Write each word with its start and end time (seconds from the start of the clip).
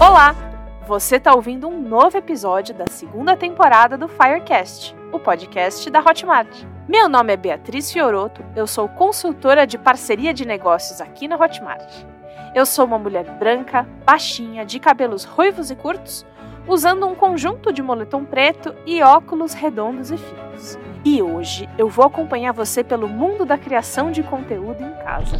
Olá! 0.00 0.34
Você 0.86 1.16
está 1.16 1.34
ouvindo 1.34 1.68
um 1.68 1.80
novo 1.80 2.16
episódio 2.16 2.74
da 2.74 2.86
segunda 2.86 3.36
temporada 3.36 3.98
do 3.98 4.08
Firecast, 4.08 4.96
o 5.12 5.18
podcast 5.18 5.90
da 5.90 6.00
Hotmart. 6.00 6.64
Meu 6.88 7.08
nome 7.08 7.32
é 7.32 7.36
Beatriz 7.36 7.92
Fioroto, 7.92 8.42
eu 8.56 8.66
sou 8.66 8.88
consultora 8.88 9.66
de 9.66 9.76
parceria 9.76 10.32
de 10.32 10.46
negócios 10.46 11.00
aqui 11.00 11.28
na 11.28 11.36
Hotmart. 11.36 12.06
Eu 12.54 12.64
sou 12.64 12.86
uma 12.86 12.98
mulher 12.98 13.24
branca, 13.38 13.86
baixinha, 14.06 14.64
de 14.64 14.80
cabelos 14.80 15.24
ruivos 15.24 15.70
e 15.70 15.76
curtos, 15.76 16.24
usando 16.66 17.06
um 17.06 17.14
conjunto 17.14 17.72
de 17.72 17.82
moletom 17.82 18.24
preto 18.24 18.74
e 18.86 19.02
óculos 19.02 19.52
redondos 19.52 20.10
e 20.10 20.16
finos. 20.16 20.87
E 21.04 21.22
hoje 21.22 21.68
eu 21.78 21.88
vou 21.88 22.04
acompanhar 22.04 22.52
você 22.52 22.82
pelo 22.82 23.08
mundo 23.08 23.44
da 23.44 23.56
criação 23.56 24.10
de 24.10 24.22
conteúdo 24.22 24.82
em 24.82 24.92
casa. 25.04 25.36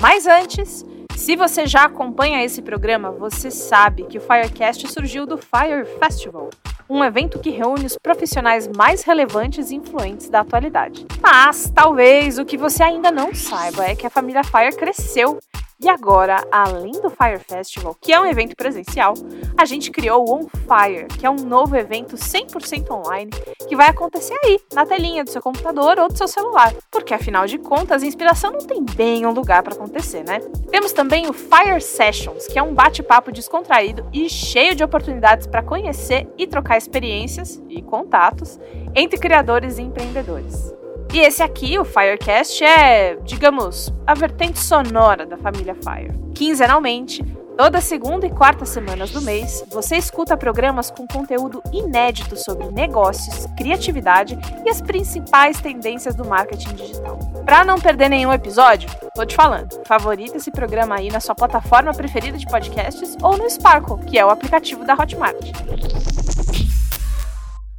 Mas 0.00 0.26
antes, 0.26 0.84
se 1.16 1.36
você 1.36 1.66
já 1.66 1.84
acompanha 1.84 2.44
esse 2.44 2.60
programa, 2.60 3.10
você 3.10 3.50
sabe 3.50 4.04
que 4.04 4.18
o 4.18 4.20
Firecast 4.20 4.88
surgiu 4.88 5.24
do 5.24 5.38
Fire 5.38 5.86
Festival, 6.00 6.50
um 6.90 7.02
evento 7.04 7.38
que 7.38 7.50
reúne 7.50 7.86
os 7.86 7.96
profissionais 7.96 8.68
mais 8.76 9.02
relevantes 9.02 9.70
e 9.70 9.76
influentes 9.76 10.28
da 10.28 10.40
atualidade. 10.40 11.06
Mas 11.20 11.70
talvez 11.72 12.38
o 12.38 12.44
que 12.44 12.56
você 12.56 12.82
ainda 12.82 13.10
não 13.10 13.32
saiba 13.32 13.84
é 13.84 13.94
que 13.94 14.06
a 14.06 14.10
família 14.10 14.42
Fire 14.42 14.76
cresceu 14.76 15.38
e 15.82 15.88
agora, 15.88 16.46
além 16.52 16.92
do 16.92 17.10
Fire 17.10 17.40
Festival, 17.40 17.96
que 18.00 18.12
é 18.12 18.20
um 18.20 18.24
evento 18.24 18.54
presencial, 18.54 19.14
a 19.58 19.64
gente 19.64 19.90
criou 19.90 20.24
o 20.24 20.32
On 20.32 20.42
Fire, 20.42 21.08
que 21.18 21.26
é 21.26 21.30
um 21.30 21.34
novo 21.34 21.74
evento 21.74 22.14
100% 22.14 22.88
online 22.90 23.32
que 23.68 23.74
vai 23.74 23.88
acontecer 23.88 24.36
aí, 24.44 24.60
na 24.72 24.86
telinha 24.86 25.24
do 25.24 25.30
seu 25.30 25.42
computador 25.42 25.98
ou 25.98 26.08
do 26.08 26.16
seu 26.16 26.28
celular. 26.28 26.72
Porque 26.88 27.12
afinal 27.12 27.46
de 27.46 27.58
contas, 27.58 28.02
a 28.02 28.06
inspiração 28.06 28.52
não 28.52 28.60
tem 28.60 28.84
bem 28.84 29.26
um 29.26 29.32
lugar 29.32 29.64
para 29.64 29.74
acontecer, 29.74 30.22
né? 30.22 30.38
Temos 30.70 30.92
também 30.92 31.28
o 31.28 31.32
Fire 31.32 31.80
Sessions, 31.80 32.46
que 32.46 32.58
é 32.58 32.62
um 32.62 32.74
bate-papo 32.74 33.32
descontraído 33.32 34.06
e 34.12 34.28
cheio 34.28 34.76
de 34.76 34.84
oportunidades 34.84 35.48
para 35.48 35.64
conhecer 35.64 36.28
e 36.38 36.46
trocar 36.46 36.78
experiências 36.78 37.60
e 37.68 37.82
contatos 37.82 38.60
entre 38.94 39.18
criadores 39.18 39.78
e 39.78 39.82
empreendedores. 39.82 40.81
E 41.12 41.20
esse 41.20 41.42
aqui, 41.42 41.78
o 41.78 41.84
Firecast, 41.84 42.64
é, 42.64 43.16
digamos, 43.16 43.92
a 44.06 44.14
vertente 44.14 44.58
sonora 44.58 45.26
da 45.26 45.36
família 45.36 45.74
Fire. 45.74 46.10
Quinzenalmente, 46.34 47.22
toda 47.54 47.82
segunda 47.82 48.26
e 48.26 48.30
quarta 48.30 48.64
semanas 48.64 49.10
do 49.10 49.20
mês, 49.20 49.62
você 49.68 49.96
escuta 49.96 50.38
programas 50.38 50.90
com 50.90 51.06
conteúdo 51.06 51.62
inédito 51.70 52.34
sobre 52.34 52.64
negócios, 52.68 53.46
criatividade 53.58 54.38
e 54.64 54.70
as 54.70 54.80
principais 54.80 55.60
tendências 55.60 56.14
do 56.14 56.24
marketing 56.24 56.74
digital. 56.76 57.18
Para 57.44 57.62
não 57.62 57.78
perder 57.78 58.08
nenhum 58.08 58.32
episódio, 58.32 58.88
tô 59.14 59.26
te 59.26 59.36
falando, 59.36 59.82
favorita 59.86 60.38
esse 60.38 60.50
programa 60.50 60.94
aí 60.94 61.10
na 61.10 61.20
sua 61.20 61.34
plataforma 61.34 61.92
preferida 61.92 62.38
de 62.38 62.46
podcasts 62.46 63.18
ou 63.22 63.36
no 63.36 63.50
Sparkle, 63.50 63.98
que 64.06 64.18
é 64.18 64.24
o 64.24 64.30
aplicativo 64.30 64.82
da 64.82 64.94
Hotmart. 64.94 65.52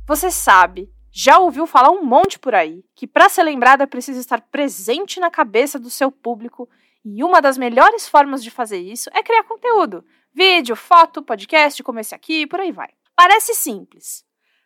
Você 0.06 0.30
sabe 0.30 0.93
já 1.16 1.38
ouviu 1.38 1.68
falar 1.68 1.92
um 1.92 2.04
monte 2.04 2.40
por 2.40 2.56
aí 2.56 2.84
que 2.96 3.06
para 3.06 3.30
ser 3.30 3.44
lembrada 3.44 3.86
precisa 3.86 4.20
estar 4.20 4.42
presente 4.42 5.20
na 5.20 5.30
cabeça 5.30 5.78
do 5.78 5.92
seu 5.92 6.12
público 6.12 6.68
e 7.06 7.24
uma 7.24 7.40
das 7.40 7.56
melhores 7.56 8.10
formas 8.10 8.44
de 8.44 8.50
fazer 8.50 8.80
isso 8.80 9.12
é 9.14 9.22
criar 9.22 9.44
conteúdo. 9.44 10.04
Vídeo, 10.34 10.76
foto, 10.76 11.22
podcast, 11.22 11.84
como 11.84 12.00
esse 12.00 12.16
aqui, 12.16 12.48
por 12.48 12.60
aí 12.60 12.72
vai. 12.72 12.90
Parece 13.16 13.54
simples. 13.54 14.26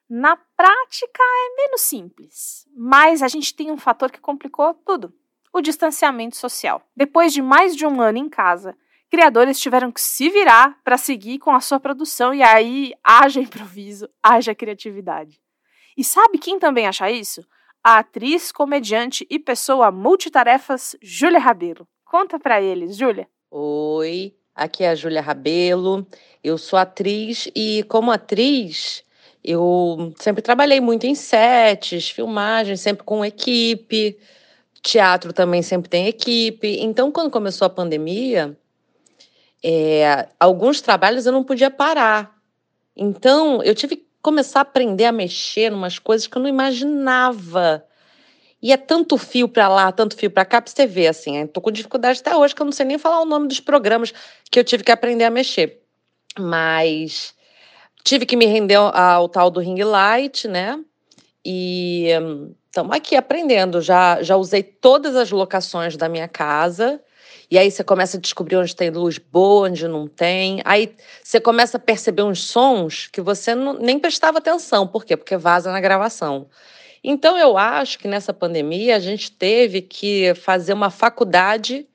Na 0.10 0.38
prática 0.38 1.22
é 1.22 1.56
menos 1.58 1.82
simples, 1.82 2.66
mas 2.74 3.22
a 3.22 3.28
gente 3.28 3.54
tem 3.54 3.70
um 3.70 3.78
fator 3.78 4.10
que 4.10 4.22
complicou 4.22 4.74
tudo: 4.74 5.14
o 5.52 5.60
distanciamento 5.60 6.38
social. 6.38 6.82
Depois 6.96 7.34
de 7.34 7.42
mais 7.42 7.76
de 7.76 7.86
um 7.86 8.00
ano 8.00 8.20
em 8.20 8.30
casa, 8.30 8.78
criadores 9.10 9.60
tiveram 9.60 9.92
que 9.92 10.00
se 10.00 10.30
virar 10.30 10.80
para 10.82 10.98
seguir 10.98 11.40
com 11.40 11.52
a 11.52 11.60
sua 11.60 11.78
produção 11.78 12.34
e 12.34 12.42
aí 12.42 12.94
haja 13.04 13.42
improviso, 13.42 14.08
haja 14.24 14.56
criatividade. 14.56 15.42
E 15.98 16.04
sabe 16.04 16.38
quem 16.38 16.60
também 16.60 16.86
acha 16.86 17.10
isso? 17.10 17.44
A 17.84 17.98
atriz, 17.98 18.52
comediante 18.52 19.26
e 19.32 19.40
pessoa 19.40 19.90
multitarefas 19.90 20.96
Júlia 21.02 21.40
Rabelo. 21.40 21.88
Conta 22.06 22.40
para 22.40 22.62
eles, 22.62 22.96
Júlia. 22.96 23.28
Oi, 23.50 24.36
aqui 24.54 24.84
é 24.84 24.90
a 24.90 24.96
Júlia 24.96 25.22
Rabelo. 25.22 26.06
Eu 26.44 26.56
sou 26.58 26.78
atriz 26.78 27.50
e 27.56 27.84
como 27.90 28.12
atriz, 28.12 29.04
eu 29.44 30.14
sempre 30.20 30.44
trabalhei 30.44 30.80
muito 30.80 31.08
em 31.08 31.16
sets, 31.16 32.10
filmagens, 32.10 32.80
sempre 32.80 33.04
com 33.04 33.26
equipe. 33.26 34.20
Teatro 34.84 35.34
também 35.34 35.64
sempre 35.64 35.90
tem 35.90 36.08
equipe. 36.08 36.78
Então, 36.80 37.12
quando 37.12 37.32
começou 37.32 37.66
a 37.66 37.70
pandemia, 37.70 38.56
é, 39.64 40.30
alguns 40.40 40.80
trabalhos 40.80 41.26
eu 41.26 41.32
não 41.32 41.44
podia 41.44 41.72
parar. 41.72 42.38
Então, 42.96 43.64
eu 43.64 43.74
tive 43.74 44.07
começar 44.22 44.60
a 44.60 44.62
aprender 44.62 45.06
a 45.06 45.12
mexer 45.12 45.72
em 45.72 45.76
umas 45.76 46.00
coisas 46.00 46.28
que 46.28 46.38
eu 46.38 46.42
não 46.42 46.50
imaginava. 46.50 47.86
E 48.62 48.72
é 48.72 48.78
tanto 48.78 49.18
fio 49.18 49.48
para 49.48 49.68
lá, 49.68 49.92
tanto 49.92 50.16
fio 50.16 50.32
para 50.32 50.44
cá, 50.44 50.62
para 50.62 50.72
você 50.72 50.88
ver, 50.88 51.08
assim. 51.08 51.42
Estou 51.42 51.62
com 51.62 51.72
dificuldade 51.72 52.20
até 52.20 52.36
hoje, 52.36 52.56
que 52.56 52.62
eu 52.62 52.66
não 52.66 52.72
sei 52.72 52.86
nem 52.86 52.98
falar 52.98 53.22
o 53.22 53.26
nome 53.26 53.48
dos 53.48 53.60
programas 53.60 54.14
que 54.52 54.60
eu 54.60 54.64
tive 54.64 54.84
que 54.84 54.92
aprender 54.92 55.26
a 55.26 55.30
mexer. 55.30 55.82
Mas 56.40 57.36
tive 58.04 58.26
que 58.26 58.36
me 58.36 58.46
render 58.46 58.76
ao 58.76 59.30
tal 59.30 59.52
do 59.52 59.60
ring 59.60 59.82
light, 59.84 60.48
né? 60.48 60.80
E 61.46 62.08
estamos 62.66 62.96
aqui 62.96 63.16
aprendendo. 63.16 63.82
Já, 63.82 64.22
já 64.24 64.36
usei 64.36 64.64
todas 64.64 65.16
as 65.16 65.32
locações 65.32 65.96
da 65.96 66.10
minha 66.10 66.28
casa. 66.28 67.02
E 67.50 67.58
aí 67.58 67.72
você 67.72 67.84
começa 67.84 68.18
a 68.18 68.20
descobrir 68.20 68.58
onde 68.58 68.76
tem 68.76 68.90
luz 68.90 69.18
boa, 69.18 69.70
onde 69.70 69.88
não 69.88 70.08
tem. 70.08 70.62
Aí 70.66 70.94
você 71.24 71.40
começa 71.40 71.78
a 71.78 71.80
perceber 71.80 72.24
uns 72.24 72.44
sons 72.44 73.08
que 73.08 73.22
você 73.22 73.56
não, 73.56 73.74
nem 73.74 73.98
prestava 73.98 74.40
atenção. 74.40 74.86
Por 74.86 75.06
quê? 75.06 75.16
Porque 75.16 75.38
vaza 75.38 75.72
na 75.72 75.80
gravação. 75.80 76.48
Então 77.04 77.38
eu 77.38 77.58
acho 77.58 78.00
que 78.00 78.08
nessa 78.08 78.34
pandemia 78.34 78.98
a 78.98 79.00
gente 79.00 79.32
teve 79.32 79.82
que 79.82 80.34
fazer 80.36 80.74
uma 80.74 80.90
faculdade 80.90 81.88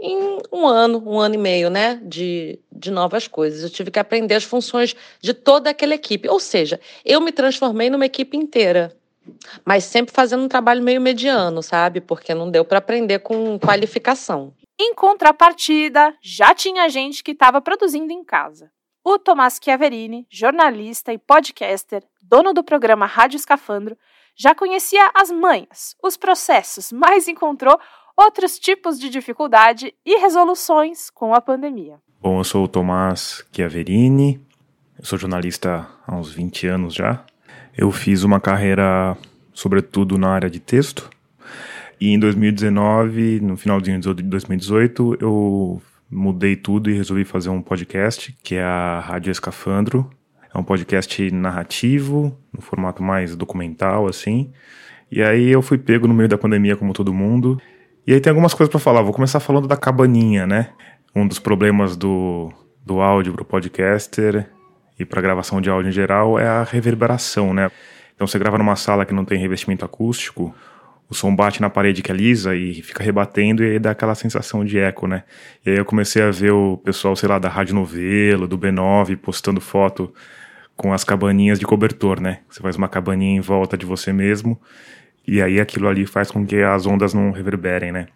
em 0.00 0.38
um 0.50 0.66
ano, 0.66 1.02
um 1.06 1.18
ano 1.18 1.34
e 1.34 1.38
meio, 1.38 1.70
né, 1.70 2.00
de, 2.02 2.58
de 2.72 2.90
novas 2.90 3.28
coisas. 3.28 3.62
Eu 3.62 3.70
tive 3.70 3.90
que 3.90 3.98
aprender 3.98 4.34
as 4.34 4.44
funções 4.44 4.94
de 5.20 5.34
toda 5.34 5.70
aquela 5.70 5.94
equipe. 5.94 6.28
Ou 6.28 6.40
seja, 6.40 6.80
eu 7.04 7.20
me 7.20 7.32
transformei 7.32 7.90
numa 7.90 8.06
equipe 8.06 8.36
inteira 8.36 8.96
mas 9.64 9.84
sempre 9.84 10.14
fazendo 10.14 10.44
um 10.44 10.48
trabalho 10.48 10.82
meio 10.82 11.00
mediano, 11.00 11.62
sabe? 11.62 12.00
Porque 12.00 12.32
não 12.32 12.48
deu 12.48 12.64
para 12.64 12.78
aprender 12.78 13.18
com 13.18 13.58
qualificação. 13.58 14.52
Em 14.78 14.94
contrapartida, 14.94 16.14
já 16.20 16.54
tinha 16.54 16.86
gente 16.90 17.24
que 17.24 17.30
estava 17.30 17.62
produzindo 17.62 18.12
em 18.12 18.22
casa. 18.22 18.70
O 19.02 19.18
Tomás 19.18 19.58
Chiaverini, 19.62 20.26
jornalista 20.30 21.14
e 21.14 21.18
podcaster, 21.18 22.04
dono 22.22 22.52
do 22.52 22.62
programa 22.62 23.06
Rádio 23.06 23.36
Escafandro, 23.36 23.96
já 24.36 24.54
conhecia 24.54 25.10
as 25.14 25.30
manhas, 25.30 25.96
os 26.02 26.18
processos, 26.18 26.92
mas 26.92 27.26
encontrou 27.26 27.80
outros 28.14 28.58
tipos 28.58 28.98
de 28.98 29.08
dificuldade 29.08 29.94
e 30.04 30.18
resoluções 30.18 31.08
com 31.08 31.32
a 31.32 31.40
pandemia. 31.40 31.98
Bom, 32.20 32.40
eu 32.40 32.44
sou 32.44 32.64
o 32.64 32.68
Tomás 32.68 33.42
Chiaverini, 33.50 34.38
eu 34.98 35.06
sou 35.06 35.18
jornalista 35.18 35.88
há 36.06 36.14
uns 36.14 36.30
20 36.32 36.66
anos 36.66 36.94
já. 36.94 37.24
Eu 37.74 37.90
fiz 37.90 38.24
uma 38.24 38.40
carreira, 38.40 39.16
sobretudo, 39.54 40.18
na 40.18 40.28
área 40.28 40.50
de 40.50 40.60
texto. 40.60 41.08
E 42.00 42.10
em 42.10 42.18
2019, 42.18 43.40
no 43.40 43.56
finalzinho 43.56 43.98
de 44.00 44.22
2018, 44.22 45.18
eu 45.20 45.80
mudei 46.10 46.54
tudo 46.54 46.90
e 46.90 46.94
resolvi 46.94 47.24
fazer 47.24 47.48
um 47.48 47.62
podcast, 47.62 48.36
que 48.42 48.54
é 48.54 48.62
a 48.62 49.00
Rádio 49.00 49.30
Escafandro. 49.30 50.10
É 50.54 50.58
um 50.58 50.62
podcast 50.62 51.30
narrativo, 51.30 52.36
no 52.52 52.60
formato 52.60 53.02
mais 53.02 53.34
documental, 53.34 54.06
assim. 54.06 54.52
E 55.10 55.22
aí 55.22 55.50
eu 55.50 55.62
fui 55.62 55.78
pego 55.78 56.06
no 56.06 56.14
meio 56.14 56.28
da 56.28 56.38
pandemia, 56.38 56.76
como 56.76 56.92
todo 56.92 57.12
mundo. 57.12 57.60
E 58.06 58.12
aí 58.12 58.20
tem 58.20 58.30
algumas 58.30 58.54
coisas 58.54 58.70
para 58.70 58.80
falar. 58.80 59.02
Vou 59.02 59.12
começar 59.12 59.40
falando 59.40 59.66
da 59.66 59.76
cabaninha, 59.76 60.46
né? 60.46 60.70
Um 61.14 61.26
dos 61.26 61.38
problemas 61.38 61.96
do, 61.96 62.52
do 62.84 63.00
áudio 63.00 63.32
para 63.32 63.42
o 63.42 63.44
podcaster 63.44 64.48
e 64.98 65.04
para 65.04 65.20
gravação 65.20 65.60
de 65.60 65.70
áudio 65.70 65.88
em 65.88 65.92
geral 65.92 66.38
é 66.38 66.46
a 66.46 66.62
reverberação, 66.62 67.52
né? 67.52 67.70
Então 68.14 68.26
você 68.26 68.38
grava 68.38 68.56
numa 68.58 68.76
sala 68.76 69.04
que 69.04 69.12
não 69.12 69.24
tem 69.24 69.38
revestimento 69.38 69.84
acústico, 69.84 70.54
o 71.08 71.14
som 71.14 71.34
bate 71.34 71.60
na 71.60 71.70
parede 71.70 72.02
que 72.02 72.10
é 72.10 72.14
lisa 72.14 72.54
e 72.54 72.82
fica 72.82 73.02
rebatendo 73.02 73.62
e 73.62 73.72
aí 73.72 73.78
dá 73.78 73.92
aquela 73.92 74.14
sensação 74.14 74.64
de 74.64 74.78
eco, 74.78 75.06
né? 75.06 75.22
E 75.64 75.70
aí 75.70 75.76
eu 75.76 75.84
comecei 75.84 76.22
a 76.22 76.30
ver 76.30 76.52
o 76.52 76.76
pessoal, 76.78 77.14
sei 77.14 77.28
lá, 77.28 77.38
da 77.38 77.48
Rádio 77.48 77.74
Novelo, 77.74 78.48
do 78.48 78.58
B9, 78.58 79.16
postando 79.16 79.60
foto 79.60 80.12
com 80.76 80.92
as 80.92 81.04
cabaninhas 81.04 81.58
de 81.58 81.64
cobertor, 81.64 82.20
né? 82.20 82.40
Você 82.48 82.60
faz 82.60 82.76
uma 82.76 82.88
cabaninha 82.88 83.36
em 83.36 83.40
volta 83.40 83.76
de 83.78 83.86
você 83.86 84.12
mesmo 84.12 84.60
e 85.26 85.40
aí 85.40 85.60
aquilo 85.60 85.88
ali 85.88 86.06
faz 86.06 86.30
com 86.30 86.44
que 86.44 86.56
as 86.56 86.86
ondas 86.86 87.14
não 87.14 87.30
reverberem, 87.30 87.92
né? 87.92 88.08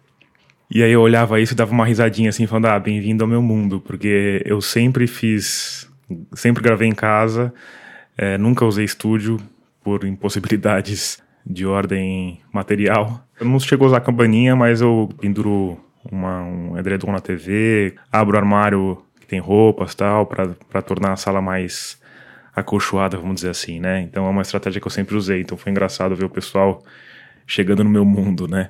E 0.69 0.83
aí 0.83 0.91
eu 0.91 1.01
olhava 1.01 1.39
isso 1.39 1.53
e 1.53 1.55
dava 1.55 1.71
uma 1.71 1.85
risadinha 1.85 2.29
assim, 2.29 2.47
falando, 2.47 2.67
ah, 2.67 2.79
bem-vindo 2.79 3.23
ao 3.23 3.29
meu 3.29 3.41
mundo, 3.41 3.81
porque 3.81 4.41
eu 4.45 4.61
sempre 4.61 5.05
fiz, 5.07 5.89
sempre 6.33 6.63
gravei 6.63 6.87
em 6.87 6.95
casa, 6.95 7.53
É, 8.17 8.37
nunca 8.37 8.65
usei 8.65 8.85
estúdio 8.85 9.37
por 9.81 10.03
impossibilidades 10.05 11.23
de 11.45 11.65
ordem 11.65 12.39
material. 12.51 13.25
Eu 13.39 13.47
não 13.47 13.59
chego 13.59 13.83
a 13.83 13.87
usar 13.87 14.01
campainha, 14.01 14.55
mas 14.55 14.81
eu 14.81 15.09
penduro 15.19 15.77
uma, 16.09 16.41
um 16.41 16.77
edredom 16.77 17.11
na 17.11 17.19
TV, 17.19 17.95
abro 18.11 18.35
o 18.35 18.39
armário 18.39 19.03
que 19.19 19.27
tem 19.27 19.39
roupas 19.39 19.95
tal, 19.95 20.25
para 20.25 20.81
tornar 20.81 21.13
a 21.13 21.17
sala 21.17 21.41
mais 21.41 21.99
acolchoada, 22.55 23.17
vamos 23.17 23.35
dizer 23.35 23.49
assim, 23.49 23.79
né? 23.79 24.01
Então 24.01 24.25
é 24.25 24.29
uma 24.29 24.41
estratégia 24.41 24.81
que 24.81 24.87
eu 24.87 24.91
sempre 24.91 25.15
usei. 25.15 25.41
Então 25.41 25.57
foi 25.57 25.71
engraçado 25.71 26.15
ver 26.15 26.25
o 26.25 26.29
pessoal 26.29 26.83
chegando 27.47 27.83
no 27.83 27.89
meu 27.89 28.05
mundo, 28.05 28.47
né? 28.47 28.69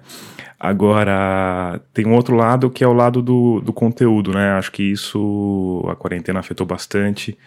Agora, 0.60 1.82
tem 1.94 2.06
um 2.06 2.14
outro 2.14 2.36
lado 2.36 2.70
que 2.70 2.84
é 2.84 2.88
o 2.88 2.94
lado 2.94 3.22
do, 3.22 3.60
do 3.62 3.74
conteúdo, 3.74 4.32
né? 4.32 4.52
Acho 4.52 4.72
que 4.72 4.84
isso 4.84 5.84
a 5.90 5.96
quarentena 5.96 6.40
afetou 6.40 6.66
bastante. 6.66 7.38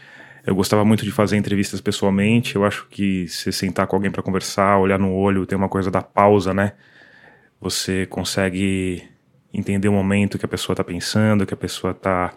Eu 0.46 0.55
gostava 0.55 0.85
muito 0.85 1.05
de 1.05 1.11
fazer 1.11 1.37
entrevistas 1.37 1.81
pessoalmente. 1.81 2.56
Eu 2.56 2.64
acho 2.64 2.87
que 2.91 3.26
se 3.29 3.50
sentar 3.52 3.87
com 3.87 3.96
alguém 3.96 4.11
para 4.11 4.23
conversar, 4.23 4.79
olhar 4.79 4.99
no 4.99 5.12
olho, 5.14 5.46
tem 5.46 5.56
uma 5.56 5.69
coisa 5.69 5.91
da 5.91 6.02
pausa, 6.02 6.52
né? 6.52 6.73
Você 7.61 8.06
consegue 8.06 9.02
entender 9.52 9.88
o 9.88 9.93
momento 9.93 10.38
que 10.38 10.44
a 10.44 10.49
pessoa 10.49 10.75
está 10.75 10.85
pensando, 10.85 11.46
que 11.46 11.55
a 11.55 11.56
pessoa 11.56 11.93
está 11.93 12.32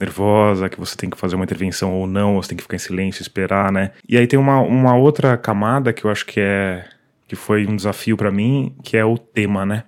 nervosa, 0.00 0.68
que 0.68 0.80
você 0.80 0.96
tem 0.96 1.08
que 1.08 1.16
fazer 1.16 1.36
uma 1.36 1.44
intervenção 1.44 1.92
ou 1.92 2.06
não, 2.06 2.34
você 2.34 2.48
tem 2.48 2.56
que 2.56 2.62
ficar 2.62 2.76
em 2.76 2.80
silêncio, 2.80 3.22
esperar, 3.22 3.70
né? 3.70 3.92
E 4.08 4.16
aí 4.16 4.26
tem 4.26 4.38
uma, 4.38 4.60
uma 4.60 4.96
outra 4.96 5.36
camada 5.36 5.92
que 5.92 6.04
eu 6.04 6.10
acho 6.10 6.26
que 6.26 6.40
é 6.40 6.84
que 7.28 7.36
foi 7.36 7.66
um 7.66 7.76
desafio 7.76 8.16
para 8.16 8.30
mim, 8.30 8.74
que 8.82 8.96
é 8.96 9.04
o 9.04 9.16
tema, 9.16 9.64
né? 9.64 9.84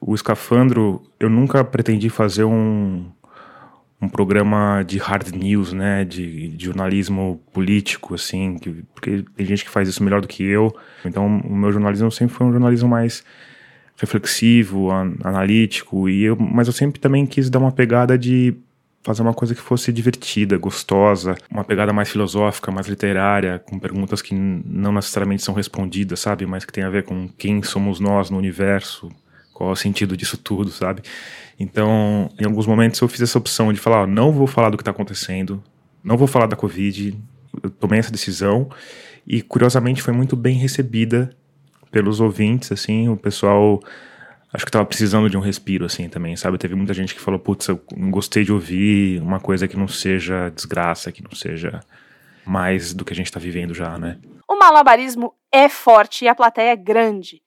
O 0.00 0.14
escafandro, 0.14 1.02
eu 1.18 1.28
nunca 1.28 1.64
pretendi 1.64 2.08
fazer 2.08 2.44
um 2.44 3.10
um 4.00 4.08
programa 4.08 4.82
de 4.86 4.98
hard 4.98 5.34
news, 5.34 5.72
né, 5.72 6.04
de, 6.04 6.48
de 6.48 6.64
jornalismo 6.66 7.40
político, 7.52 8.14
assim, 8.14 8.58
que, 8.58 8.70
porque 8.94 9.24
tem 9.34 9.46
gente 9.46 9.64
que 9.64 9.70
faz 9.70 9.88
isso 9.88 10.02
melhor 10.02 10.20
do 10.20 10.28
que 10.28 10.44
eu. 10.44 10.74
Então, 11.04 11.26
o 11.26 11.56
meu 11.56 11.72
jornalismo 11.72 12.10
sempre 12.10 12.34
foi 12.34 12.46
um 12.46 12.52
jornalismo 12.52 12.88
mais 12.88 13.24
reflexivo, 13.96 14.90
an 14.90 15.14
analítico, 15.24 16.08
e 16.08 16.24
eu, 16.24 16.36
mas 16.36 16.66
eu 16.66 16.72
sempre 16.72 17.00
também 17.00 17.24
quis 17.26 17.48
dar 17.48 17.58
uma 17.58 17.72
pegada 17.72 18.18
de 18.18 18.54
fazer 19.02 19.22
uma 19.22 19.32
coisa 19.32 19.54
que 19.54 19.60
fosse 19.60 19.92
divertida, 19.92 20.58
gostosa, 20.58 21.36
uma 21.48 21.64
pegada 21.64 21.92
mais 21.92 22.10
filosófica, 22.10 22.72
mais 22.72 22.88
literária, 22.88 23.60
com 23.60 23.78
perguntas 23.78 24.20
que 24.20 24.34
não 24.34 24.92
necessariamente 24.92 25.44
são 25.44 25.54
respondidas, 25.54 26.18
sabe, 26.18 26.44
mas 26.44 26.64
que 26.64 26.72
tem 26.72 26.82
a 26.82 26.90
ver 26.90 27.04
com 27.04 27.28
quem 27.38 27.62
somos 27.62 28.00
nós 28.00 28.30
no 28.30 28.36
universo, 28.36 29.08
qual 29.56 29.70
é 29.70 29.72
o 29.72 29.76
sentido 29.76 30.14
disso 30.14 30.36
tudo, 30.36 30.70
sabe? 30.70 31.00
Então, 31.58 32.28
em 32.38 32.44
alguns 32.44 32.66
momentos 32.66 33.00
eu 33.00 33.08
fiz 33.08 33.22
essa 33.22 33.38
opção 33.38 33.72
de 33.72 33.80
falar, 33.80 34.02
ó, 34.02 34.06
não 34.06 34.30
vou 34.30 34.46
falar 34.46 34.68
do 34.68 34.76
que 34.76 34.82
está 34.82 34.90
acontecendo, 34.90 35.64
não 36.04 36.14
vou 36.18 36.28
falar 36.28 36.44
da 36.44 36.54
Covid, 36.54 37.18
eu 37.62 37.70
tomei 37.70 37.98
essa 37.98 38.12
decisão 38.12 38.68
e 39.26 39.40
curiosamente 39.40 40.02
foi 40.02 40.12
muito 40.12 40.36
bem 40.36 40.58
recebida 40.58 41.34
pelos 41.90 42.20
ouvintes, 42.20 42.70
assim, 42.70 43.08
o 43.08 43.16
pessoal 43.16 43.80
acho 44.52 44.62
que 44.62 44.68
estava 44.68 44.84
precisando 44.84 45.30
de 45.30 45.38
um 45.38 45.40
respiro, 45.40 45.86
assim, 45.86 46.06
também, 46.06 46.36
sabe? 46.36 46.58
Teve 46.58 46.74
muita 46.74 46.92
gente 46.92 47.14
que 47.14 47.20
falou, 47.20 47.40
putz, 47.40 47.66
eu 47.68 47.80
gostei 48.10 48.44
de 48.44 48.52
ouvir 48.52 49.22
uma 49.22 49.40
coisa 49.40 49.66
que 49.66 49.76
não 49.76 49.88
seja 49.88 50.50
desgraça, 50.50 51.10
que 51.10 51.22
não 51.22 51.32
seja 51.32 51.80
mais 52.44 52.92
do 52.92 53.06
que 53.06 53.14
a 53.14 53.16
gente 53.16 53.26
está 53.26 53.40
vivendo 53.40 53.72
já, 53.72 53.98
né? 53.98 54.18
O 54.46 54.58
malabarismo 54.58 55.32
é 55.50 55.66
forte 55.66 56.26
e 56.26 56.28
a 56.28 56.34
plateia 56.34 56.72
é 56.72 56.76
grande. 56.76 57.42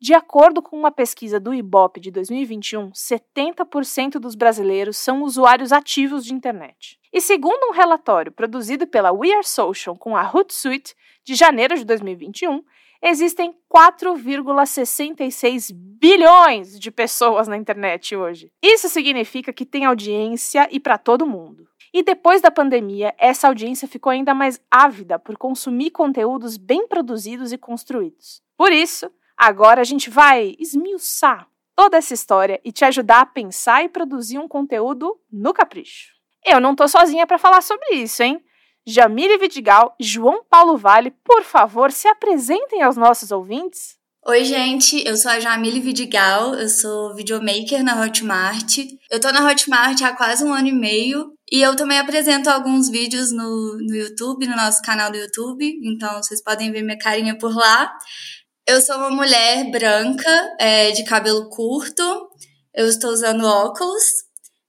De 0.00 0.12
acordo 0.12 0.60
com 0.60 0.76
uma 0.76 0.90
pesquisa 0.90 1.40
do 1.40 1.54
IBOP 1.54 2.00
de 2.00 2.10
2021, 2.10 2.90
70% 2.90 4.18
dos 4.18 4.34
brasileiros 4.34 4.96
são 4.96 5.22
usuários 5.22 5.72
ativos 5.72 6.24
de 6.24 6.34
internet. 6.34 6.98
E 7.12 7.20
segundo 7.20 7.68
um 7.68 7.72
relatório 7.72 8.32
produzido 8.32 8.86
pela 8.86 9.12
We 9.12 9.32
Are 9.32 9.46
Social 9.46 9.96
com 9.96 10.16
a 10.16 10.28
Hootsuite, 10.28 10.94
de 11.24 11.34
janeiro 11.34 11.76
de 11.76 11.84
2021, 11.84 12.62
existem 13.00 13.54
4,66 13.72 15.70
bilhões 15.72 16.78
de 16.78 16.90
pessoas 16.90 17.46
na 17.46 17.56
internet 17.56 18.16
hoje. 18.16 18.50
Isso 18.62 18.88
significa 18.88 19.52
que 19.52 19.64
tem 19.64 19.84
audiência 19.84 20.68
e 20.70 20.80
para 20.80 20.98
todo 20.98 21.26
mundo. 21.26 21.68
E 21.92 22.02
depois 22.02 22.42
da 22.42 22.50
pandemia, 22.50 23.14
essa 23.16 23.46
audiência 23.46 23.86
ficou 23.86 24.10
ainda 24.10 24.34
mais 24.34 24.60
ávida 24.68 25.18
por 25.18 25.36
consumir 25.36 25.92
conteúdos 25.92 26.56
bem 26.56 26.88
produzidos 26.88 27.52
e 27.52 27.58
construídos. 27.58 28.42
Por 28.56 28.72
isso, 28.72 29.08
Agora 29.36 29.80
a 29.80 29.84
gente 29.84 30.08
vai 30.10 30.54
esmiuçar 30.58 31.48
toda 31.74 31.96
essa 31.96 32.14
história 32.14 32.60
e 32.64 32.72
te 32.72 32.84
ajudar 32.84 33.20
a 33.20 33.26
pensar 33.26 33.84
e 33.84 33.88
produzir 33.88 34.38
um 34.38 34.48
conteúdo 34.48 35.18
no 35.30 35.52
capricho. 35.52 36.12
Eu 36.44 36.60
não 36.60 36.74
tô 36.74 36.86
sozinha 36.86 37.26
para 37.26 37.38
falar 37.38 37.62
sobre 37.62 37.94
isso, 37.94 38.22
hein? 38.22 38.40
Jamile 38.86 39.38
Vidigal 39.38 39.96
e 39.98 40.04
João 40.04 40.44
Paulo 40.48 40.76
Vale, 40.76 41.10
por 41.10 41.42
favor, 41.42 41.90
se 41.90 42.06
apresentem 42.06 42.82
aos 42.82 42.96
nossos 42.96 43.32
ouvintes. 43.32 43.96
Oi, 44.26 44.44
gente, 44.44 45.06
eu 45.06 45.16
sou 45.16 45.30
a 45.30 45.40
Jamile 45.40 45.80
Vidigal, 45.80 46.54
eu 46.54 46.68
sou 46.68 47.14
videomaker 47.14 47.82
na 47.82 48.00
Hotmart. 48.00 48.78
Eu 49.10 49.20
tô 49.20 49.30
na 49.30 49.46
Hotmart 49.46 50.00
há 50.02 50.14
quase 50.14 50.44
um 50.44 50.52
ano 50.52 50.68
e 50.68 50.72
meio 50.72 51.32
e 51.50 51.60
eu 51.60 51.76
também 51.76 51.98
apresento 51.98 52.48
alguns 52.48 52.88
vídeos 52.88 53.32
no, 53.32 53.78
no 53.78 53.94
YouTube, 53.94 54.46
no 54.46 54.56
nosso 54.56 54.80
canal 54.82 55.10
do 55.10 55.18
YouTube, 55.18 55.78
então 55.82 56.22
vocês 56.22 56.42
podem 56.42 56.72
ver 56.72 56.82
minha 56.82 56.98
carinha 56.98 57.36
por 57.36 57.54
lá. 57.54 57.94
Eu 58.66 58.80
sou 58.80 58.96
uma 58.96 59.10
mulher 59.10 59.70
branca, 59.70 60.56
é, 60.58 60.90
de 60.90 61.04
cabelo 61.04 61.50
curto. 61.50 62.02
Eu 62.74 62.86
estou 62.86 63.10
usando 63.10 63.44
óculos 63.44 64.02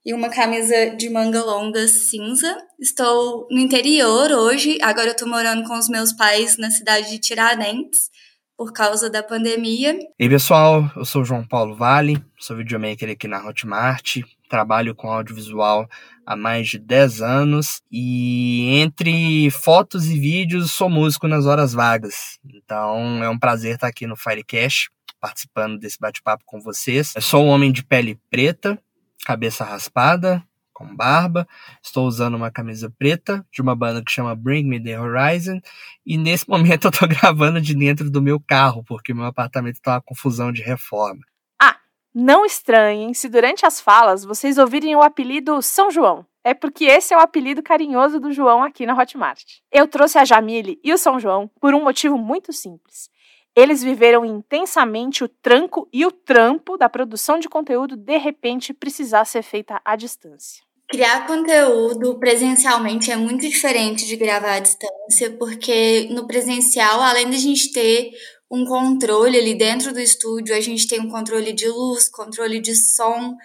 e 0.04 0.12
uma 0.12 0.28
camisa 0.28 0.90
de 0.90 1.08
manga 1.08 1.42
longa 1.42 1.88
cinza. 1.88 2.58
Estou 2.78 3.48
no 3.50 3.58
interior 3.58 4.30
hoje. 4.32 4.76
Agora 4.82 5.06
eu 5.06 5.12
estou 5.12 5.26
morando 5.26 5.66
com 5.66 5.78
os 5.78 5.88
meus 5.88 6.12
pais 6.12 6.58
na 6.58 6.70
cidade 6.70 7.08
de 7.08 7.18
Tiradentes 7.18 8.10
por 8.54 8.70
causa 8.70 9.08
da 9.08 9.22
pandemia. 9.22 9.98
E 10.18 10.28
pessoal, 10.28 10.90
eu 10.94 11.06
sou 11.06 11.24
João 11.24 11.46
Paulo 11.46 11.74
Vale, 11.74 12.22
sou 12.38 12.54
videomaker 12.54 13.10
aqui 13.10 13.26
na 13.26 13.42
Hotmart, 13.46 14.18
trabalho 14.50 14.94
com 14.94 15.10
audiovisual 15.10 15.88
há 16.26 16.34
mais 16.34 16.68
de 16.68 16.78
10 16.78 17.22
anos 17.22 17.80
e 17.90 18.78
entre 18.80 19.48
fotos 19.52 20.06
e 20.06 20.18
vídeos 20.18 20.72
sou 20.72 20.90
músico 20.90 21.28
nas 21.28 21.46
horas 21.46 21.72
vagas. 21.72 22.38
Então 22.44 23.22
é 23.22 23.30
um 23.30 23.38
prazer 23.38 23.76
estar 23.76 23.86
aqui 23.86 24.06
no 24.06 24.16
Firecast 24.16 24.90
participando 25.20 25.78
desse 25.78 25.98
bate-papo 26.00 26.42
com 26.44 26.60
vocês. 26.60 27.14
Eu 27.14 27.22
sou 27.22 27.44
um 27.44 27.48
homem 27.48 27.70
de 27.70 27.84
pele 27.84 28.18
preta, 28.28 28.78
cabeça 29.24 29.64
raspada, 29.64 30.42
com 30.76 30.94
barba. 30.94 31.48
Estou 31.82 32.06
usando 32.06 32.34
uma 32.34 32.50
camisa 32.50 32.92
preta 32.98 33.44
de 33.50 33.62
uma 33.62 33.74
banda 33.74 34.02
que 34.04 34.12
chama 34.12 34.36
Bring 34.36 34.64
Me 34.64 34.82
the 34.82 35.00
Horizon. 35.00 35.60
E 36.04 36.18
nesse 36.18 36.48
momento 36.48 36.84
eu 36.88 36.90
estou 36.90 37.08
gravando 37.08 37.60
de 37.60 37.74
dentro 37.74 38.10
do 38.10 38.20
meu 38.20 38.38
carro, 38.38 38.84
porque 38.84 39.14
meu 39.14 39.24
apartamento 39.24 39.76
está 39.76 39.94
uma 39.94 40.02
confusão 40.02 40.52
de 40.52 40.62
reforma. 40.62 41.22
Não 42.18 42.46
estranhem 42.46 43.12
se 43.12 43.28
durante 43.28 43.66
as 43.66 43.78
falas 43.78 44.24
vocês 44.24 44.56
ouvirem 44.56 44.96
o 44.96 45.02
apelido 45.02 45.60
São 45.60 45.90
João. 45.90 46.24
É 46.42 46.54
porque 46.54 46.86
esse 46.86 47.12
é 47.12 47.16
o 47.16 47.20
apelido 47.20 47.62
carinhoso 47.62 48.18
do 48.18 48.32
João 48.32 48.62
aqui 48.62 48.86
na 48.86 48.98
Hotmart. 48.98 49.44
Eu 49.70 49.86
trouxe 49.86 50.16
a 50.16 50.24
Jamile 50.24 50.80
e 50.82 50.94
o 50.94 50.96
São 50.96 51.20
João 51.20 51.50
por 51.60 51.74
um 51.74 51.84
motivo 51.84 52.16
muito 52.16 52.54
simples. 52.54 53.10
Eles 53.54 53.82
viveram 53.82 54.24
intensamente 54.24 55.24
o 55.24 55.28
tranco 55.28 55.86
e 55.92 56.06
o 56.06 56.10
trampo 56.10 56.78
da 56.78 56.88
produção 56.88 57.38
de 57.38 57.50
conteúdo 57.50 57.98
de 57.98 58.16
repente 58.16 58.72
precisar 58.72 59.26
ser 59.26 59.42
feita 59.42 59.78
à 59.84 59.94
distância. 59.94 60.64
Criar 60.88 61.26
conteúdo 61.26 62.18
presencialmente 62.18 63.10
é 63.10 63.16
muito 63.16 63.40
diferente 63.40 64.06
de 64.06 64.16
gravar 64.16 64.54
à 64.54 64.60
distância, 64.60 65.32
porque 65.36 66.08
no 66.10 66.26
presencial, 66.26 67.02
além 67.02 67.28
de 67.28 67.36
a 67.36 67.40
gente 67.40 67.72
ter 67.72 68.12
um 68.50 68.64
controle 68.64 69.36
ali 69.36 69.54
dentro 69.54 69.92
do 69.92 70.00
estúdio, 70.00 70.54
a 70.54 70.60
gente 70.60 70.86
tem 70.86 71.00
um 71.00 71.10
controle 71.10 71.52
de 71.52 71.68
luz, 71.68 72.08
controle 72.08 72.60
de 72.60 72.74
som 72.74 73.36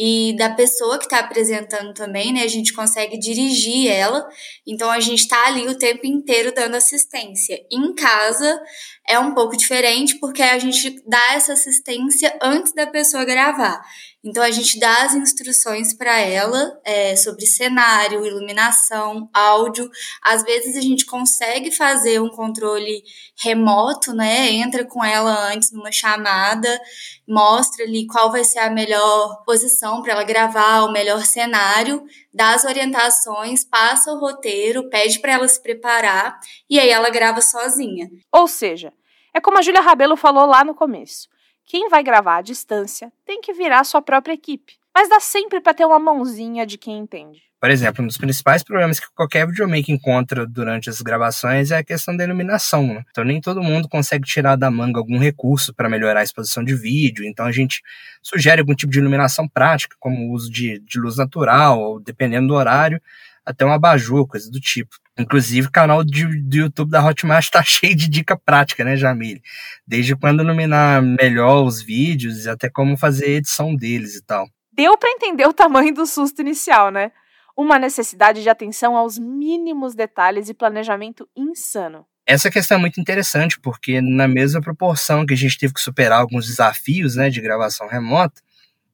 e 0.00 0.32
da 0.36 0.48
pessoa 0.50 0.96
que 0.96 1.06
está 1.06 1.18
apresentando 1.18 1.92
também, 1.92 2.32
né? 2.32 2.44
A 2.44 2.48
gente 2.48 2.72
consegue 2.72 3.18
dirigir 3.18 3.90
ela, 3.90 4.24
então 4.64 4.88
a 4.92 5.00
gente 5.00 5.22
está 5.22 5.48
ali 5.48 5.66
o 5.66 5.76
tempo 5.76 6.06
inteiro 6.06 6.54
dando 6.54 6.76
assistência. 6.76 7.58
Em 7.68 7.92
casa 7.92 8.62
é 9.08 9.18
um 9.18 9.34
pouco 9.34 9.56
diferente 9.56 10.14
porque 10.20 10.40
a 10.40 10.56
gente 10.60 11.02
dá 11.04 11.32
essa 11.32 11.54
assistência 11.54 12.38
antes 12.40 12.72
da 12.72 12.86
pessoa 12.86 13.24
gravar. 13.24 13.82
Então 14.24 14.42
a 14.42 14.50
gente 14.50 14.78
dá 14.78 15.04
as 15.04 15.14
instruções 15.14 15.94
para 15.94 16.20
ela 16.20 16.78
é, 16.84 17.16
sobre 17.16 17.46
cenário, 17.46 18.26
iluminação, 18.26 19.28
áudio. 19.32 19.88
Às 20.22 20.42
vezes 20.42 20.76
a 20.76 20.80
gente 20.80 21.06
consegue 21.06 21.70
fazer 21.70 22.20
um 22.20 22.28
controle 22.28 23.02
remoto, 23.40 24.12
né? 24.12 24.50
Entra 24.50 24.84
com 24.84 25.04
ela 25.04 25.50
antes 25.52 25.70
numa 25.72 25.92
chamada, 25.92 26.80
mostra 27.26 27.84
ali 27.84 28.06
qual 28.06 28.30
vai 28.30 28.42
ser 28.44 28.58
a 28.58 28.70
melhor 28.70 29.42
posição 29.44 29.87
para 30.02 30.12
ela 30.12 30.24
gravar, 30.24 30.84
o 30.84 30.92
melhor 30.92 31.24
cenário, 31.24 32.04
dá 32.32 32.54
as 32.54 32.64
orientações, 32.64 33.64
passa 33.64 34.12
o 34.12 34.18
roteiro, 34.18 34.88
pede 34.88 35.18
para 35.18 35.32
ela 35.32 35.48
se 35.48 35.60
preparar 35.60 36.38
e 36.68 36.78
aí 36.78 36.90
ela 36.90 37.10
grava 37.10 37.40
sozinha. 37.40 38.08
Ou 38.30 38.46
seja, 38.46 38.92
é 39.34 39.40
como 39.40 39.58
a 39.58 39.62
Júlia 39.62 39.80
Rabelo 39.80 40.16
falou 40.16 40.46
lá 40.46 40.62
no 40.62 40.74
começo. 40.74 41.28
Quem 41.64 41.88
vai 41.88 42.02
gravar 42.02 42.36
à 42.36 42.42
distância 42.42 43.12
tem 43.24 43.40
que 43.40 43.52
virar 43.52 43.84
sua 43.84 44.00
própria 44.00 44.34
equipe, 44.34 44.78
mas 44.94 45.08
dá 45.08 45.20
sempre 45.20 45.60
para 45.60 45.74
ter 45.74 45.84
uma 45.84 45.98
mãozinha 45.98 46.66
de 46.66 46.78
quem 46.78 46.98
entende. 46.98 47.47
Por 47.60 47.70
exemplo, 47.70 48.04
um 48.04 48.06
dos 48.06 48.16
principais 48.16 48.62
problemas 48.62 49.00
que 49.00 49.06
qualquer 49.14 49.44
videomaker 49.44 49.92
encontra 49.92 50.46
durante 50.46 50.88
as 50.88 51.02
gravações 51.02 51.72
é 51.72 51.78
a 51.78 51.84
questão 51.84 52.16
da 52.16 52.22
iluminação. 52.22 52.86
Né? 52.86 53.02
Então, 53.10 53.24
nem 53.24 53.40
todo 53.40 53.62
mundo 53.62 53.88
consegue 53.88 54.24
tirar 54.24 54.54
da 54.54 54.70
manga 54.70 55.00
algum 55.00 55.18
recurso 55.18 55.74
para 55.74 55.88
melhorar 55.88 56.20
a 56.20 56.22
exposição 56.22 56.62
de 56.62 56.74
vídeo. 56.74 57.24
Então, 57.24 57.46
a 57.46 57.52
gente 57.52 57.82
sugere 58.22 58.60
algum 58.60 58.74
tipo 58.74 58.92
de 58.92 59.00
iluminação 59.00 59.48
prática, 59.48 59.96
como 59.98 60.28
o 60.28 60.32
uso 60.32 60.50
de, 60.50 60.78
de 60.80 61.00
luz 61.00 61.16
natural, 61.16 61.80
ou 61.80 62.00
dependendo 62.00 62.46
do 62.46 62.54
horário, 62.54 63.02
até 63.44 63.64
um 63.66 63.72
abajur, 63.72 64.28
coisa 64.28 64.48
do 64.48 64.60
tipo. 64.60 64.94
Inclusive, 65.18 65.66
o 65.66 65.72
canal 65.72 66.04
de, 66.04 66.26
do 66.42 66.56
YouTube 66.56 66.90
da 66.90 67.04
Hotmart 67.04 67.44
está 67.44 67.60
cheio 67.64 67.96
de 67.96 68.08
dica 68.08 68.36
prática, 68.36 68.84
né, 68.84 68.96
Jamile? 68.96 69.42
Desde 69.84 70.14
quando 70.14 70.44
iluminar 70.44 71.02
melhor 71.02 71.64
os 71.64 71.82
vídeos 71.82 72.44
e 72.44 72.50
até 72.50 72.70
como 72.70 72.96
fazer 72.96 73.24
a 73.24 73.30
edição 73.30 73.74
deles 73.74 74.14
e 74.14 74.22
tal. 74.22 74.48
Deu 74.72 74.96
para 74.96 75.10
entender 75.10 75.44
o 75.44 75.52
tamanho 75.52 75.92
do 75.92 76.06
susto 76.06 76.40
inicial, 76.40 76.92
né? 76.92 77.10
Uma 77.58 77.76
necessidade 77.76 78.40
de 78.40 78.48
atenção 78.48 78.96
aos 78.96 79.18
mínimos 79.18 79.92
detalhes 79.92 80.48
e 80.48 80.54
planejamento 80.54 81.28
insano. 81.36 82.06
Essa 82.24 82.52
questão 82.52 82.78
é 82.78 82.80
muito 82.80 83.00
interessante, 83.00 83.58
porque 83.58 84.00
na 84.00 84.28
mesma 84.28 84.60
proporção 84.60 85.26
que 85.26 85.34
a 85.34 85.36
gente 85.36 85.58
teve 85.58 85.74
que 85.74 85.80
superar 85.80 86.20
alguns 86.20 86.46
desafios 86.46 87.16
né, 87.16 87.28
de 87.28 87.40
gravação 87.40 87.88
remota, 87.88 88.40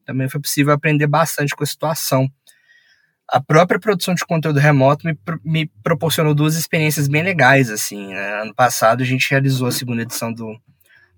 também 0.06 0.30
foi 0.30 0.40
possível 0.40 0.72
aprender 0.72 1.06
bastante 1.06 1.54
com 1.54 1.62
a 1.62 1.66
situação. 1.66 2.26
A 3.28 3.38
própria 3.38 3.78
produção 3.78 4.14
de 4.14 4.24
conteúdo 4.24 4.58
remoto 4.58 5.06
me, 5.06 5.18
me 5.44 5.66
proporcionou 5.82 6.34
duas 6.34 6.56
experiências 6.56 7.06
bem 7.06 7.22
legais. 7.22 7.68
assim. 7.68 8.14
Né? 8.14 8.40
Ano 8.40 8.54
passado 8.54 9.02
a 9.02 9.06
gente 9.06 9.30
realizou 9.30 9.68
a 9.68 9.72
segunda 9.72 10.02
edição 10.02 10.32
do 10.32 10.58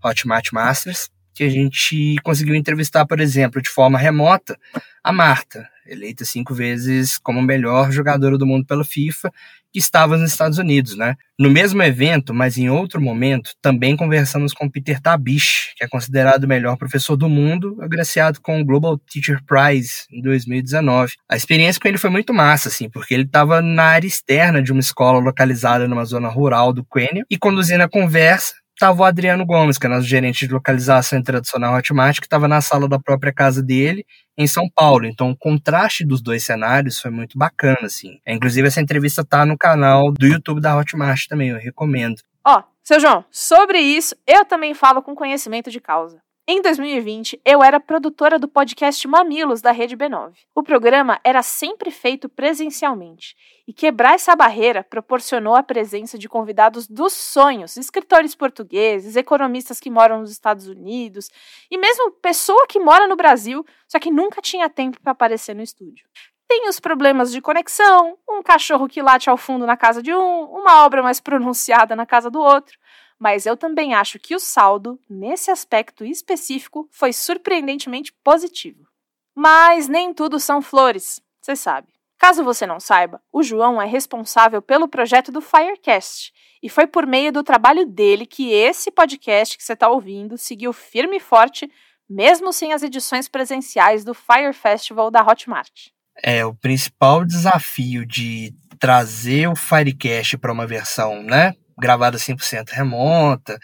Hotmart 0.05 0.51
Masters, 0.53 1.09
que 1.33 1.45
a 1.45 1.49
gente 1.49 2.17
conseguiu 2.25 2.57
entrevistar, 2.57 3.07
por 3.07 3.21
exemplo, 3.21 3.63
de 3.63 3.69
forma 3.69 3.99
remota, 3.99 4.59
a 5.05 5.13
Marta, 5.13 5.69
eleita 5.89 6.25
cinco 6.25 6.55
vezes 6.55 7.19
como 7.19 7.43
melhor 7.43 7.91
jogadora 7.91 8.39
do 8.39 8.47
mundo 8.47 8.67
pela 8.67 8.85
FIFA, 8.85 9.33
que 9.73 9.79
estava 9.79 10.17
nos 10.17 10.31
Estados 10.31 10.57
Unidos, 10.57 10.97
né? 10.97 11.17
No 11.39 11.51
mesmo 11.51 11.83
evento, 11.83 12.33
mas 12.33 12.57
em 12.57 12.71
outro 12.71 13.01
momento, 13.01 13.51
também 13.61 13.95
conversamos 13.95 14.55
com 14.55 14.71
Peter 14.71 15.01
Tabish, 15.01 15.75
que 15.77 15.85
é 15.85 15.89
considerado 15.89 16.45
o 16.45 16.49
melhor 16.49 16.77
professor 16.79 17.15
do 17.15 17.29
mundo, 17.29 17.77
agraciado 17.81 18.41
com 18.41 18.61
o 18.61 18.65
Global 18.65 18.97
Teacher 18.97 19.43
Prize 19.45 20.07
em 20.11 20.23
2019. 20.23 21.13
A 21.29 21.37
experiência 21.37 21.81
com 21.81 21.89
ele 21.89 21.99
foi 21.99 22.09
muito 22.09 22.33
massa, 22.33 22.69
assim, 22.69 22.89
porque 22.89 23.13
ele 23.13 23.25
estava 23.25 23.61
na 23.61 23.83
área 23.83 24.07
externa 24.07 24.63
de 24.63 24.73
uma 24.73 24.81
escola 24.81 25.19
localizada 25.19 25.87
numa 25.87 26.05
zona 26.07 26.29
rural 26.29 26.73
do 26.73 26.85
Quênia 26.85 27.27
e 27.31 27.37
conduzindo 27.37 27.83
a 27.83 27.89
conversa 27.89 28.55
estava 28.77 29.01
o 29.01 29.05
Adriano 29.05 29.45
Gomes, 29.45 29.79
que 29.79 29.87
é 29.87 29.89
nosso 29.89 30.07
gerente 30.07 30.47
de 30.47 30.53
localização 30.53 31.23
tradicional 31.23 31.75
Hotmart, 31.75 32.21
que 32.21 32.27
estava 32.27 32.47
na 32.47 32.61
sala 32.61 32.87
da 32.87 32.99
própria 32.99 33.33
casa 33.33 33.63
dele, 33.63 34.05
em 34.37 34.47
São 34.47 34.69
Paulo. 34.75 35.07
Então, 35.07 35.31
o 35.31 35.37
contraste 35.37 36.05
dos 36.05 36.23
dois 36.23 36.45
cenários 36.45 37.01
foi 37.01 37.11
muito 37.11 37.39
bacana, 37.39 37.79
assim. 37.85 38.21
É, 38.25 38.35
inclusive, 38.35 38.69
essa 38.69 38.81
entrevista 38.81 39.25
tá 39.25 39.47
no 39.47 39.57
canal 39.57 40.13
do 40.13 40.27
YouTube 40.27 40.61
da 40.61 40.77
Hotmart 40.77 41.27
também, 41.27 41.49
eu 41.49 41.59
recomendo. 41.59 42.17
Ó, 42.47 42.59
oh, 42.59 42.65
seu 42.85 43.01
João, 43.01 43.25
sobre 43.31 43.81
isso, 43.81 44.15
eu 44.27 44.45
também 44.45 44.75
falo 44.75 45.03
com 45.03 45.15
conhecimento 45.15 45.71
de 45.71 45.81
causa. 45.81 46.21
Em 46.49 46.63
2020, 46.63 47.41
eu 47.45 47.61
era 47.61 47.81
produtora 47.81 48.39
do 48.39 48.47
podcast 48.47 49.09
Mamilos 49.09 49.61
da 49.61 49.73
Rede 49.73 49.97
B9. 49.97 50.33
O 50.55 50.63
programa 50.63 51.19
era 51.25 51.43
sempre 51.43 51.91
feito 51.91 52.29
presencialmente, 52.29 53.35
e 53.67 53.73
quebrar 53.73 54.15
essa 54.15 54.37
barreira 54.37 54.85
proporcionou 54.85 55.57
a 55.57 55.63
presença 55.65 56.17
de 56.17 56.29
convidados 56.29 56.87
dos 56.87 57.15
sonhos, 57.15 57.77
escritores 57.77 58.37
portugueses, 58.37 59.17
economistas 59.17 59.81
que 59.81 59.91
moram 59.91 60.21
nos 60.21 60.31
Estados 60.31 60.69
Unidos, 60.69 61.29
e 61.69 61.77
mesmo 61.77 62.13
pessoa 62.13 62.65
que 62.69 62.79
mora 62.79 63.09
no 63.09 63.17
Brasil, 63.17 63.67
só 63.89 63.99
que 63.99 64.13
nunca 64.13 64.41
tinha 64.41 64.71
tempo 64.71 65.01
para 65.01 65.11
aparecer 65.11 65.53
no 65.53 65.63
estúdio. 65.63 66.07
Tem 66.47 66.69
os 66.69 66.79
problemas 66.79 67.33
de 67.33 67.41
conexão, 67.41 68.17
um 68.31 68.41
cachorro 68.41 68.87
que 68.87 69.03
late 69.03 69.29
ao 69.29 69.37
fundo 69.37 69.67
na 69.67 69.77
casa 69.77 70.01
de 70.01 70.15
um, 70.15 70.45
uma 70.45 70.85
obra 70.85 71.03
mais 71.03 71.19
pronunciada 71.19 71.97
na 71.97 72.07
casa 72.07 72.31
do 72.31 72.41
outro 72.41 72.79
mas 73.19 73.47
eu 73.47 73.57
também 73.57 73.95
acho 73.95 74.19
que 74.19 74.35
o 74.35 74.41
saldo, 74.41 75.01
nesse 75.09 75.51
aspecto 75.51 76.05
específico, 76.05 76.89
foi 76.91 77.13
surpreendentemente 77.13 78.13
positivo. 78.25 78.87
Mas 79.35 79.89
nem 79.89 80.13
tudo 80.13 80.39
são 80.39 80.63
flores, 80.63 81.21
você 81.41 81.55
sabe. 81.55 81.89
Caso 82.19 82.43
você 82.43 82.67
não 82.67 82.81
saiba, 82.81 83.21
o 83.31 83.43
João 83.43 83.81
é 83.81 83.87
responsável 83.87 84.63
pelo 84.63 84.89
projeto 84.89 85.31
do 85.31 85.41
Firecast, 85.41 86.33
e 86.63 86.69
foi 86.69 86.87
por 86.87 87.07
meio 87.07 87.31
do 87.31 87.45
trabalho 87.45 87.85
dele 87.85 88.25
que 88.25 88.51
esse 88.51 88.91
podcast 88.91 89.57
que 89.57 89.63
você 89.63 89.75
está 89.75 89.89
ouvindo 89.89 90.39
seguiu 90.39 90.73
firme 90.73 91.19
e 91.19 91.21
forte, 91.21 91.71
mesmo 92.09 92.53
sem 92.53 92.73
as 92.73 92.83
edições 92.83 93.29
presenciais 93.29 94.05
do 94.05 94.15
Fire 94.15 94.53
Festival 94.53 95.11
da 95.11 95.23
Hotmart. 95.23 95.89
É, 96.23 96.45
o 96.47 96.55
principal 96.55 97.25
desafio 97.25 98.07
de 98.07 98.55
trazer 98.79 99.49
o 99.49 99.57
Firecast 99.57 100.39
para 100.39 100.53
uma 100.53 100.67
versão, 100.67 101.23
né, 101.23 101.53
gravada 101.79 102.19
100% 102.19 102.71
remota, 102.71 103.59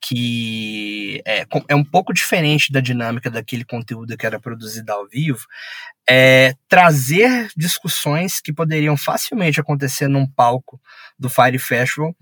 que 0.00 1.20
é, 1.26 1.44
é 1.68 1.74
um 1.74 1.84
pouco 1.84 2.12
diferente 2.12 2.72
da 2.72 2.80
dinâmica 2.80 3.30
daquele 3.30 3.64
conteúdo 3.64 4.16
que 4.16 4.26
era 4.26 4.40
produzido 4.40 4.92
ao 4.92 5.08
vivo, 5.08 5.44
é 6.08 6.54
trazer 6.68 7.48
discussões 7.56 8.40
que 8.40 8.52
poderiam 8.52 8.96
facilmente 8.96 9.60
acontecer 9.60 10.08
num 10.08 10.26
palco 10.26 10.80
do 11.18 11.28
Fire 11.28 11.58
Festival 11.58 12.14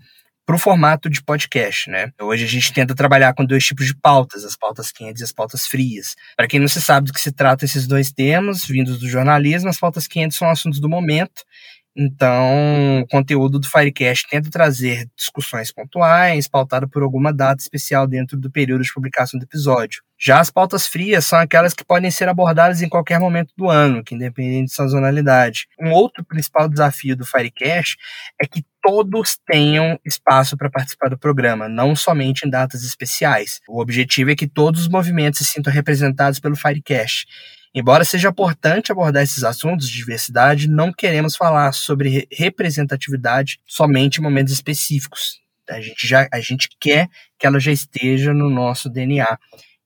para 0.45 0.55
o 0.55 0.59
formato 0.59 1.09
de 1.09 1.23
podcast, 1.23 1.89
né? 1.89 2.11
Hoje 2.21 2.43
a 2.43 2.47
gente 2.47 2.71
tenta 2.71 2.93
trabalhar 2.93 3.33
com 3.33 3.43
dois 3.43 3.65
tipos 3.65 3.87
de 3.87 3.95
pautas, 3.95 4.45
as 4.45 4.55
pautas 4.55 4.91
quentes 4.91 5.21
e 5.21 5.23
as 5.23 5.31
pautas 5.31 5.65
frias. 5.65 6.15
Para 6.37 6.47
quem 6.47 6.59
não 6.59 6.67
se 6.67 6.79
sabe 6.79 7.07
do 7.07 7.13
que 7.13 7.19
se 7.19 7.31
trata 7.31 7.65
esses 7.65 7.87
dois 7.87 8.11
termos, 8.11 8.63
vindos 8.63 8.99
do 8.99 9.09
jornalismo, 9.09 9.69
as 9.69 9.79
pautas 9.79 10.07
quentes 10.07 10.37
são 10.37 10.47
assuntos 10.47 10.79
do 10.79 10.87
momento 10.87 11.43
então, 11.97 13.01
o 13.01 13.07
conteúdo 13.07 13.57
do 13.57 13.69
Firecast 13.69 14.27
tenta 14.29 14.49
trazer 14.49 15.07
discussões 15.15 15.71
pontuais, 15.71 16.45
pautado 16.45 16.89
por 16.89 17.01
alguma 17.01 17.31
data 17.31 17.61
especial 17.61 18.05
dentro 18.05 18.37
do 18.37 18.51
período 18.51 18.83
de 18.83 18.93
publicação 18.93 19.39
do 19.39 19.43
episódio. 19.43 20.03
Já 20.19 20.41
as 20.41 20.51
pautas 20.51 20.87
frias 20.87 21.25
são 21.25 21.39
aquelas 21.39 21.73
que 21.73 21.85
podem 21.85 22.11
ser 22.11 22.27
abordadas 22.27 22.81
em 22.81 22.89
qualquer 22.89 23.17
momento 23.17 23.53
do 23.55 23.69
ano, 23.69 24.03
que 24.03 24.13
independente 24.13 24.67
de 24.67 24.73
sazonalidade. 24.73 25.67
Um 25.79 25.91
outro 25.91 26.23
principal 26.25 26.67
desafio 26.67 27.15
do 27.15 27.25
Firecast 27.25 27.95
é 28.41 28.45
que 28.45 28.65
todos 28.81 29.39
tenham 29.47 29.97
espaço 30.05 30.57
para 30.57 30.69
participar 30.69 31.09
do 31.09 31.17
programa, 31.17 31.69
não 31.69 31.95
somente 31.95 32.45
em 32.45 32.49
datas 32.49 32.83
especiais. 32.83 33.61
O 33.69 33.81
objetivo 33.81 34.31
é 34.31 34.35
que 34.35 34.47
todos 34.47 34.81
os 34.81 34.89
movimentos 34.89 35.39
se 35.39 35.45
sintam 35.45 35.71
representados 35.71 36.41
pelo 36.41 36.57
Firecast. 36.57 37.25
Embora 37.75 38.05
seja 38.05 38.29
importante 38.29 38.89
abordar 38.89 39.21
esses 39.21 39.43
assuntos 39.43 39.89
de 39.89 39.97
diversidade, 39.97 40.69
não 40.69 40.93
queremos 40.93 41.35
falar 41.35 41.73
sobre 41.73 42.25
representatividade 42.31 43.59
somente 43.65 44.19
em 44.19 44.23
momentos 44.23 44.53
específicos. 44.53 45.41
A 45.69 45.81
gente, 45.81 46.07
já, 46.07 46.25
a 46.31 46.39
gente 46.39 46.69
quer 46.79 47.09
que 47.37 47.45
ela 47.45 47.59
já 47.59 47.73
esteja 47.73 48.33
no 48.33 48.49
nosso 48.49 48.89
DNA. 48.89 49.37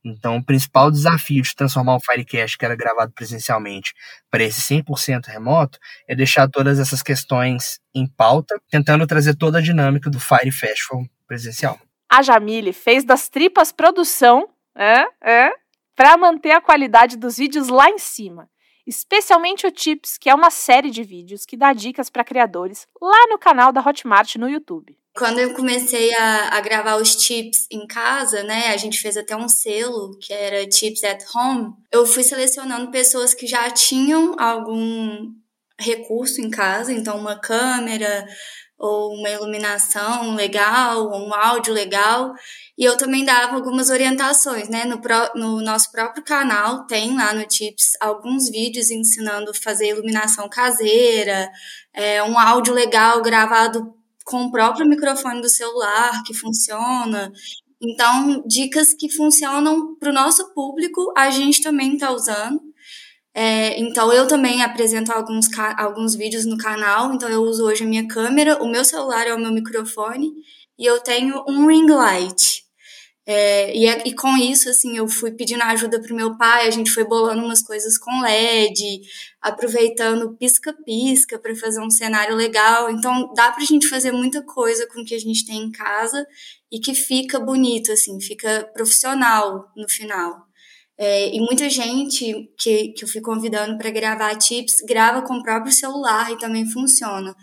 Então, 0.06 0.38
o 0.38 0.44
principal 0.44 0.92
desafio 0.92 1.42
de 1.42 1.56
transformar 1.56 1.96
o 1.96 2.00
Firecast, 2.00 2.60
que 2.60 2.64
era 2.64 2.76
gravado 2.76 3.12
presencialmente, 3.12 3.96
para 4.30 4.44
esse 4.44 4.62
100% 4.62 5.26
remoto, 5.26 5.80
é 6.08 6.16
deixar 6.16 6.48
todas 6.48 6.78
essas 6.78 7.02
questões 7.02 7.80
em 7.94 8.06
pauta, 8.06 8.62
tentando 8.70 9.08
trazer 9.08 9.36
toda 9.36 9.58
a 9.58 9.62
dinâmica 9.62 10.12
do 10.12 10.20
Fire 10.20 10.52
Festival 10.52 11.06
presencial. 11.28 11.80
A 12.08 12.22
Jamile 12.22 12.72
fez 12.72 13.04
das 13.04 13.30
tripas 13.30 13.72
produção, 13.72 14.48
é, 14.76 15.06
é, 15.24 15.52
para 16.00 16.16
manter 16.16 16.52
a 16.52 16.62
qualidade 16.62 17.18
dos 17.18 17.36
vídeos 17.36 17.68
lá 17.68 17.90
em 17.90 17.98
cima. 17.98 18.50
Especialmente 18.88 19.68
o 19.68 19.72
Tips, 19.72 20.18
que 20.18 20.30
é 20.30 20.34
uma 20.34 20.50
série 20.50 20.90
de 20.90 21.04
vídeos 21.04 21.46
que 21.46 21.58
dá 21.58 21.74
dicas 21.74 22.10
para 22.10 22.24
criadores 22.24 22.88
lá 23.02 23.28
no 23.30 23.38
canal 23.38 23.74
da 23.74 23.86
Hotmart 23.86 24.38
no 24.38 24.48
YouTube. 24.48 24.98
Quando 25.14 25.40
eu 25.40 25.54
comecei 25.54 26.14
a, 26.16 26.56
a, 26.56 26.62
gravar 26.62 26.96
os 26.96 27.18
tips 27.18 27.68
em 27.70 27.86
casa, 27.86 28.44
né, 28.44 28.68
a 28.68 28.78
gente 28.78 28.98
fez 28.98 29.18
até 29.18 29.36
um 29.36 29.50
selo 29.50 30.18
que 30.22 30.32
era 30.32 30.66
Tips 30.70 31.04
at 31.04 31.22
Home. 31.36 31.74
Eu 31.92 32.06
fui 32.06 32.24
selecionando 32.24 32.92
pessoas 32.92 33.34
que 33.34 33.46
já 33.46 33.70
tinham 33.70 34.40
algum 34.40 35.34
recurso 35.78 36.40
em 36.40 36.50
casa, 36.50 36.94
então 36.94 37.20
uma 37.20 37.38
câmera, 37.38 38.26
ou 38.80 39.14
uma 39.14 39.30
iluminação 39.30 40.34
legal, 40.34 41.10
ou 41.10 41.28
um 41.28 41.34
áudio 41.34 41.74
legal. 41.74 42.34
E 42.78 42.86
eu 42.86 42.96
também 42.96 43.26
dava 43.26 43.56
algumas 43.56 43.90
orientações, 43.90 44.70
né? 44.70 44.86
No, 44.86 45.02
pro, 45.02 45.30
no 45.36 45.62
nosso 45.62 45.92
próprio 45.92 46.24
canal 46.24 46.88
tem 46.88 47.14
lá 47.16 47.34
no 47.34 47.46
Tips 47.46 47.98
alguns 48.00 48.50
vídeos 48.50 48.90
ensinando 48.90 49.52
a 49.52 49.54
fazer 49.54 49.90
iluminação 49.90 50.48
caseira, 50.48 51.52
é, 51.94 52.24
um 52.24 52.40
áudio 52.40 52.74
legal 52.74 53.22
gravado 53.22 53.94
com 54.24 54.44
o 54.44 54.52
próprio 54.52 54.88
microfone 54.88 55.42
do 55.42 55.50
celular 55.50 56.24
que 56.24 56.34
funciona. 56.34 57.34
Então, 57.82 58.44
dicas 58.46 58.94
que 58.94 59.10
funcionam 59.10 59.96
para 59.96 60.10
o 60.10 60.14
nosso 60.14 60.54
público, 60.54 61.14
a 61.18 61.30
gente 61.30 61.62
também 61.62 61.94
está 61.94 62.12
usando. 62.12 62.62
É, 63.34 63.80
então 63.80 64.12
eu 64.12 64.28
também 64.28 64.64
apresento 64.64 65.12
alguns, 65.12 65.48
alguns 65.78 66.16
vídeos 66.16 66.46
no 66.46 66.58
canal, 66.58 67.14
então 67.14 67.30
eu 67.30 67.44
uso 67.44 67.66
hoje 67.66 67.84
a 67.84 67.88
minha 67.88 68.08
câmera, 68.08 68.62
o 68.62 68.68
meu 68.68 68.84
celular 68.84 69.28
é 69.28 69.34
o 69.34 69.40
meu 69.40 69.52
microfone 69.52 70.34
e 70.78 70.86
eu 70.86 71.00
tenho 71.00 71.44
um 71.48 71.68
ring 71.68 71.88
light. 71.88 72.64
É, 73.32 73.76
e, 73.78 73.86
e, 74.10 74.16
com 74.16 74.36
isso, 74.38 74.68
assim, 74.70 74.98
eu 74.98 75.08
fui 75.08 75.32
pedindo 75.32 75.62
ajuda 75.62 76.02
pro 76.02 76.16
meu 76.16 76.36
pai, 76.36 76.68
a 76.68 76.72
gente 76.72 76.90
foi 76.90 77.04
bolando 77.04 77.46
umas 77.46 77.62
coisas 77.62 77.96
com 77.96 78.24
LED, 78.24 79.02
aproveitando 79.40 80.36
pisca-pisca 80.36 81.38
para 81.38 81.56
fazer 81.56 81.80
um 81.80 81.92
cenário 81.92 82.36
legal. 82.36 82.90
Então, 82.90 83.32
dá 83.36 83.52
pra 83.52 83.64
gente 83.64 83.88
fazer 83.88 84.12
muita 84.12 84.42
coisa 84.42 84.88
com 84.88 85.02
o 85.02 85.06
que 85.06 85.14
a 85.14 85.20
gente 85.20 85.46
tem 85.46 85.62
em 85.62 85.72
casa 85.72 86.26
e 86.72 86.80
que 86.80 86.96
fica 86.96 87.40
bonito, 87.40 87.92
assim, 87.92 88.20
fica 88.20 88.68
profissional 88.74 89.72
no 89.76 89.88
final. 89.88 90.49
É, 91.02 91.34
e 91.34 91.40
muita 91.40 91.70
gente 91.70 92.52
que, 92.60 92.90
que 92.90 93.06
eu 93.06 93.08
fui 93.08 93.22
convidando 93.22 93.78
para 93.78 93.90
gravar 93.90 94.36
tips 94.36 94.82
grava 94.86 95.22
com 95.22 95.36
o 95.36 95.44
próprio 95.44 95.72
celular 95.72 96.30
e 96.30 96.38
também 96.38 96.70
funciona. 96.70 97.34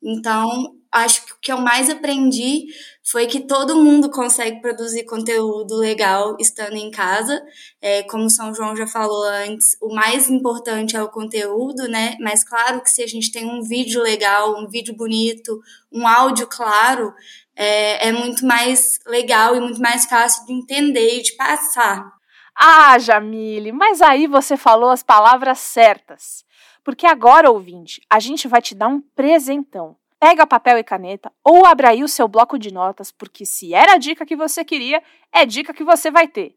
Então, 0.00 0.76
acho 0.92 1.26
que 1.26 1.32
o 1.32 1.36
que 1.42 1.52
eu 1.52 1.58
mais 1.58 1.90
aprendi 1.90 2.66
foi 3.04 3.26
que 3.26 3.40
todo 3.40 3.82
mundo 3.82 4.10
consegue 4.10 4.60
produzir 4.60 5.04
conteúdo 5.04 5.76
legal 5.76 6.36
estando 6.38 6.76
em 6.76 6.88
casa. 6.90 7.42
É, 7.82 8.04
como 8.04 8.26
o 8.26 8.30
São 8.30 8.54
João 8.54 8.76
já 8.76 8.86
falou 8.86 9.24
antes, 9.24 9.76
o 9.82 9.92
mais 9.92 10.30
importante 10.30 10.96
é 10.96 11.02
o 11.02 11.10
conteúdo, 11.10 11.88
né? 11.88 12.16
Mas 12.20 12.44
claro 12.44 12.80
que 12.80 12.90
se 12.90 13.02
a 13.02 13.08
gente 13.08 13.32
tem 13.32 13.44
um 13.44 13.60
vídeo 13.60 14.00
legal, 14.00 14.56
um 14.56 14.68
vídeo 14.68 14.94
bonito, 14.94 15.60
um 15.92 16.06
áudio 16.06 16.46
claro, 16.46 17.12
é, 17.56 18.08
é 18.08 18.12
muito 18.12 18.46
mais 18.46 19.00
legal 19.04 19.56
e 19.56 19.60
muito 19.60 19.80
mais 19.80 20.06
fácil 20.06 20.46
de 20.46 20.52
entender 20.52 21.18
e 21.18 21.22
de 21.22 21.32
passar. 21.32 22.19
Ah, 22.62 22.98
Jamile, 22.98 23.72
mas 23.72 24.02
aí 24.02 24.26
você 24.26 24.54
falou 24.54 24.90
as 24.90 25.02
palavras 25.02 25.58
certas. 25.60 26.44
Porque 26.84 27.06
agora, 27.06 27.50
ouvinte, 27.50 28.02
a 28.10 28.20
gente 28.20 28.46
vai 28.46 28.60
te 28.60 28.74
dar 28.74 28.88
um 28.88 29.00
presentão. 29.00 29.96
Pega 30.20 30.46
papel 30.46 30.76
e 30.76 30.84
caneta 30.84 31.32
ou 31.42 31.64
abra 31.64 31.88
aí 31.88 32.04
o 32.04 32.08
seu 32.08 32.28
bloco 32.28 32.58
de 32.58 32.70
notas, 32.70 33.10
porque 33.10 33.46
se 33.46 33.72
era 33.72 33.94
a 33.94 33.98
dica 33.98 34.26
que 34.26 34.36
você 34.36 34.62
queria, 34.62 35.02
é 35.32 35.46
dica 35.46 35.72
que 35.72 35.82
você 35.82 36.10
vai 36.10 36.28
ter. 36.28 36.54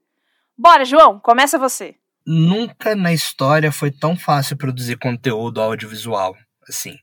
Bora, 0.58 0.84
João, 0.84 1.22
começa 1.22 1.58
você. 1.58 1.96
Nunca 2.28 2.98
na 2.98 3.14
história 3.14 3.72
foi 3.72 3.90
tão 3.90 4.18
fácil 4.18 4.58
produzir 4.58 4.98
conteúdo 4.98 5.62
audiovisual. 5.62 6.36
Assim, 6.68 6.98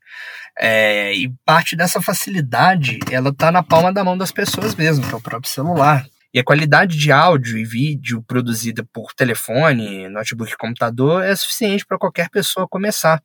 é, 0.59 1.15
e 1.15 1.31
parte 1.45 1.75
dessa 1.75 2.03
facilidade, 2.03 2.99
ela 3.11 3.33
tá 3.33 3.51
na 3.51 3.63
palma 3.63 3.91
da 3.91 4.05
mão 4.05 4.17
das 4.17 4.31
pessoas 4.31 4.75
mesmo, 4.75 5.07
que 5.09 5.15
é 5.15 5.17
o 5.17 5.23
próprio 5.23 5.51
celular. 5.51 6.05
E 6.33 6.39
a 6.39 6.45
qualidade 6.45 6.97
de 6.97 7.11
áudio 7.11 7.59
e 7.59 7.65
vídeo 7.65 8.23
produzida 8.23 8.87
por 8.93 9.13
telefone, 9.13 10.09
notebook, 10.09 10.57
computador 10.57 11.25
é 11.25 11.35
suficiente 11.35 11.85
para 11.85 11.99
qualquer 11.99 12.31
pessoa 12.31 12.69
começar. 12.69 13.21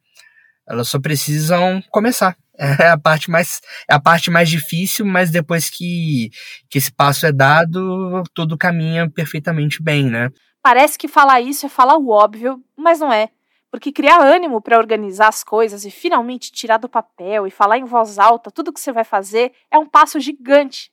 Elas 0.67 0.88
só 0.88 1.00
precisam 1.00 1.81
começar. 1.91 2.35
É 2.57 2.88
a 2.88 2.97
parte 2.97 3.29
mais, 3.29 3.59
é 3.85 3.93
a 3.93 4.00
parte 4.00 4.31
mais 4.31 4.47
difícil, 4.47 5.05
mas 5.05 5.29
depois 5.29 5.69
que, 5.69 6.29
que 6.69 6.77
esse 6.77 6.89
passo 6.89 7.25
é 7.25 7.31
dado, 7.33 8.24
tudo 8.33 8.57
caminha 8.57 9.09
perfeitamente 9.09 9.83
bem, 9.83 10.09
né? 10.09 10.29
Parece 10.63 10.97
que 10.97 11.09
falar 11.09 11.41
isso 11.41 11.65
é 11.65 11.69
falar 11.69 11.97
o 11.97 12.07
óbvio, 12.07 12.63
mas 12.77 13.01
não 13.01 13.12
é. 13.12 13.29
Porque 13.69 13.91
criar 13.91 14.21
ânimo 14.21 14.62
para 14.62 14.77
organizar 14.77 15.27
as 15.27 15.43
coisas 15.43 15.83
e 15.83 15.91
finalmente 15.91 16.50
tirar 16.50 16.77
do 16.77 16.88
papel 16.88 17.45
e 17.45 17.51
falar 17.51 17.77
em 17.77 17.83
voz 17.83 18.17
alta 18.17 18.50
tudo 18.50 18.71
que 18.71 18.79
você 18.79 18.93
vai 18.93 19.03
fazer 19.03 19.51
é 19.69 19.77
um 19.77 19.85
passo 19.85 20.17
gigante. 20.17 20.89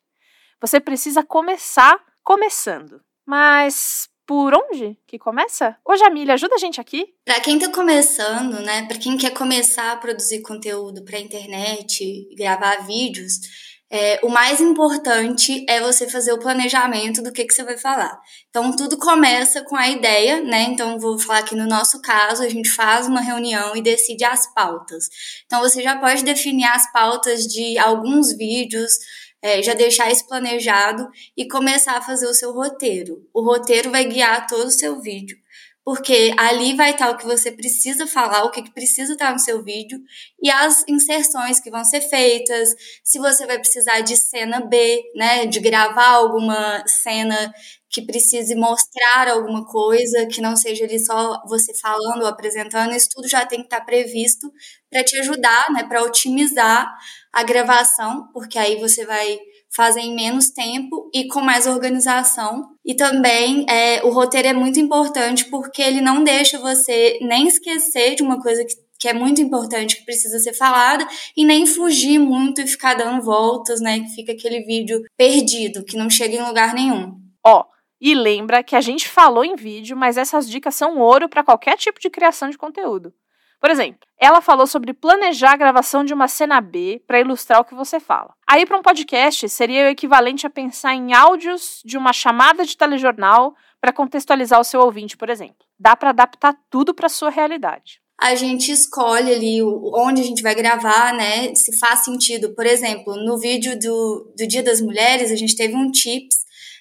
Você 0.62 0.78
precisa 0.78 1.24
começar 1.24 1.98
começando. 2.22 3.02
Mas 3.26 4.08
por 4.24 4.54
onde 4.54 4.96
que 5.06 5.18
começa? 5.18 5.76
Ô 5.84 5.96
Jamília, 5.96 6.34
ajuda 6.34 6.54
a 6.54 6.58
gente 6.58 6.80
aqui. 6.80 7.06
Para 7.24 7.40
quem 7.40 7.58
tá 7.58 7.68
começando, 7.70 8.60
né, 8.60 8.86
para 8.86 8.96
quem 8.96 9.18
quer 9.18 9.30
começar 9.30 9.90
a 9.90 9.96
produzir 9.96 10.40
conteúdo 10.40 11.04
para 11.04 11.18
internet, 11.18 12.28
gravar 12.36 12.86
vídeos, 12.86 13.40
é, 13.94 14.18
o 14.22 14.30
mais 14.30 14.58
importante 14.58 15.66
é 15.68 15.78
você 15.78 16.08
fazer 16.08 16.32
o 16.32 16.38
planejamento 16.38 17.22
do 17.22 17.30
que, 17.30 17.44
que 17.44 17.52
você 17.52 17.62
vai 17.62 17.76
falar. 17.76 18.18
Então, 18.48 18.74
tudo 18.74 18.96
começa 18.96 19.62
com 19.64 19.76
a 19.76 19.86
ideia, 19.86 20.40
né? 20.40 20.62
Então, 20.62 20.98
vou 20.98 21.18
falar 21.18 21.40
aqui 21.40 21.54
no 21.54 21.66
nosso 21.66 22.00
caso, 22.00 22.42
a 22.42 22.48
gente 22.48 22.70
faz 22.70 23.06
uma 23.06 23.20
reunião 23.20 23.76
e 23.76 23.82
decide 23.82 24.24
as 24.24 24.50
pautas. 24.54 25.10
Então, 25.44 25.60
você 25.60 25.82
já 25.82 25.98
pode 25.98 26.24
definir 26.24 26.64
as 26.64 26.90
pautas 26.90 27.46
de 27.46 27.76
alguns 27.76 28.34
vídeos, 28.34 28.92
é, 29.42 29.60
já 29.60 29.74
deixar 29.74 30.10
isso 30.10 30.26
planejado 30.26 31.08
e 31.36 31.48
começar 31.48 31.96
a 31.96 32.02
fazer 32.02 32.26
o 32.26 32.34
seu 32.34 32.52
roteiro. 32.52 33.28
O 33.34 33.42
roteiro 33.42 33.90
vai 33.90 34.04
guiar 34.04 34.46
todo 34.46 34.68
o 34.68 34.70
seu 34.70 35.00
vídeo, 35.00 35.36
porque 35.84 36.32
ali 36.38 36.74
vai 36.76 36.92
estar 36.92 37.10
o 37.10 37.16
que 37.16 37.24
você 37.26 37.50
precisa 37.50 38.06
falar, 38.06 38.44
o 38.44 38.50
que 38.50 38.70
precisa 38.72 39.14
estar 39.14 39.32
no 39.32 39.38
seu 39.38 39.62
vídeo 39.64 39.98
e 40.40 40.50
as 40.50 40.84
inserções 40.88 41.58
que 41.60 41.70
vão 41.70 41.84
ser 41.84 42.00
feitas, 42.02 42.70
se 43.02 43.18
você 43.18 43.46
vai 43.46 43.58
precisar 43.58 44.00
de 44.00 44.16
cena 44.16 44.60
B, 44.60 45.02
né, 45.16 45.46
de 45.46 45.58
gravar 45.60 46.08
alguma 46.10 46.84
cena 46.86 47.52
que 47.90 48.00
precise 48.02 48.54
mostrar 48.54 49.28
alguma 49.28 49.66
coisa, 49.66 50.26
que 50.26 50.40
não 50.40 50.56
seja 50.56 50.84
ali 50.84 50.98
só 50.98 51.42
você 51.46 51.74
falando 51.74 52.22
ou 52.22 52.28
apresentando, 52.28 52.94
isso 52.94 53.08
tudo 53.14 53.28
já 53.28 53.44
tem 53.44 53.58
que 53.60 53.66
estar 53.66 53.82
previsto 53.84 54.50
para 54.90 55.04
te 55.04 55.18
ajudar, 55.18 55.70
né, 55.72 55.84
para 55.84 56.02
otimizar 56.02 56.90
a 57.32 57.42
gravação, 57.42 58.28
porque 58.32 58.58
aí 58.58 58.76
você 58.80 59.04
vai 59.04 59.38
fazer 59.74 60.00
em 60.00 60.14
menos 60.14 60.50
tempo 60.50 61.10
e 61.14 61.26
com 61.28 61.40
mais 61.40 61.66
organização. 61.66 62.68
E 62.84 62.94
também 62.94 63.64
é, 63.68 64.04
o 64.04 64.10
roteiro 64.10 64.48
é 64.48 64.52
muito 64.52 64.78
importante 64.78 65.46
porque 65.46 65.80
ele 65.80 66.00
não 66.00 66.22
deixa 66.22 66.58
você 66.58 67.18
nem 67.22 67.46
esquecer 67.46 68.14
de 68.14 68.22
uma 68.22 68.40
coisa 68.40 68.64
que, 68.64 68.74
que 68.98 69.08
é 69.08 69.12
muito 69.12 69.40
importante, 69.40 69.96
que 69.96 70.04
precisa 70.04 70.38
ser 70.38 70.52
falada, 70.52 71.06
e 71.36 71.44
nem 71.44 71.66
fugir 71.66 72.18
muito 72.18 72.60
e 72.60 72.66
ficar 72.66 72.94
dando 72.94 73.22
voltas, 73.22 73.80
né? 73.80 74.00
Que 74.00 74.14
fica 74.14 74.32
aquele 74.32 74.60
vídeo 74.60 75.02
perdido, 75.16 75.84
que 75.84 75.96
não 75.96 76.10
chega 76.10 76.36
em 76.36 76.46
lugar 76.46 76.74
nenhum. 76.74 77.14
Ó, 77.44 77.64
e 78.00 78.14
lembra 78.14 78.62
que 78.64 78.74
a 78.74 78.80
gente 78.80 79.08
falou 79.08 79.44
em 79.44 79.54
vídeo, 79.54 79.96
mas 79.96 80.16
essas 80.16 80.48
dicas 80.48 80.74
são 80.74 80.98
ouro 80.98 81.28
para 81.28 81.44
qualquer 81.44 81.76
tipo 81.76 82.00
de 82.00 82.10
criação 82.10 82.50
de 82.50 82.58
conteúdo. 82.58 83.14
Por 83.62 83.70
exemplo, 83.70 84.00
ela 84.18 84.40
falou 84.40 84.66
sobre 84.66 84.92
planejar 84.92 85.52
a 85.52 85.56
gravação 85.56 86.04
de 86.04 86.12
uma 86.12 86.26
cena 86.26 86.60
B 86.60 87.00
para 87.06 87.20
ilustrar 87.20 87.60
o 87.60 87.64
que 87.64 87.76
você 87.76 88.00
fala. 88.00 88.34
Aí, 88.44 88.66
para 88.66 88.76
um 88.76 88.82
podcast, 88.82 89.48
seria 89.48 89.84
o 89.84 89.88
equivalente 89.88 90.44
a 90.44 90.50
pensar 90.50 90.96
em 90.96 91.14
áudios 91.14 91.80
de 91.84 91.96
uma 91.96 92.12
chamada 92.12 92.64
de 92.64 92.76
telejornal 92.76 93.54
para 93.80 93.92
contextualizar 93.92 94.60
o 94.60 94.64
seu 94.64 94.80
ouvinte, 94.80 95.16
por 95.16 95.30
exemplo. 95.30 95.64
Dá 95.78 95.94
para 95.94 96.10
adaptar 96.10 96.56
tudo 96.68 96.92
para 96.92 97.08
sua 97.08 97.30
realidade. 97.30 98.00
A 98.20 98.34
gente 98.34 98.72
escolhe 98.72 99.32
ali 99.32 99.62
onde 99.62 100.22
a 100.22 100.24
gente 100.24 100.42
vai 100.42 100.56
gravar, 100.56 101.14
né? 101.14 101.54
Se 101.54 101.78
faz 101.78 102.00
sentido. 102.04 102.56
Por 102.56 102.66
exemplo, 102.66 103.14
no 103.14 103.38
vídeo 103.38 103.78
do, 103.78 104.34
do 104.36 104.48
Dia 104.48 104.64
das 104.64 104.80
Mulheres, 104.80 105.30
a 105.30 105.36
gente 105.36 105.54
teve 105.54 105.76
um 105.76 105.88
tips 105.88 106.36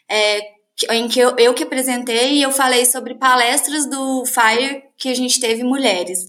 é, 0.09 0.39
em 0.89 1.07
que 1.07 1.19
eu, 1.19 1.35
eu 1.37 1.53
que 1.53 1.61
apresentei 1.61 2.37
e 2.37 2.41
eu 2.41 2.51
falei 2.51 2.85
sobre 2.85 3.13
palestras 3.13 3.87
do 3.87 4.25
FIRE 4.25 4.81
que 4.97 5.09
a 5.09 5.15
gente 5.15 5.39
teve 5.39 5.63
mulheres. 5.63 6.25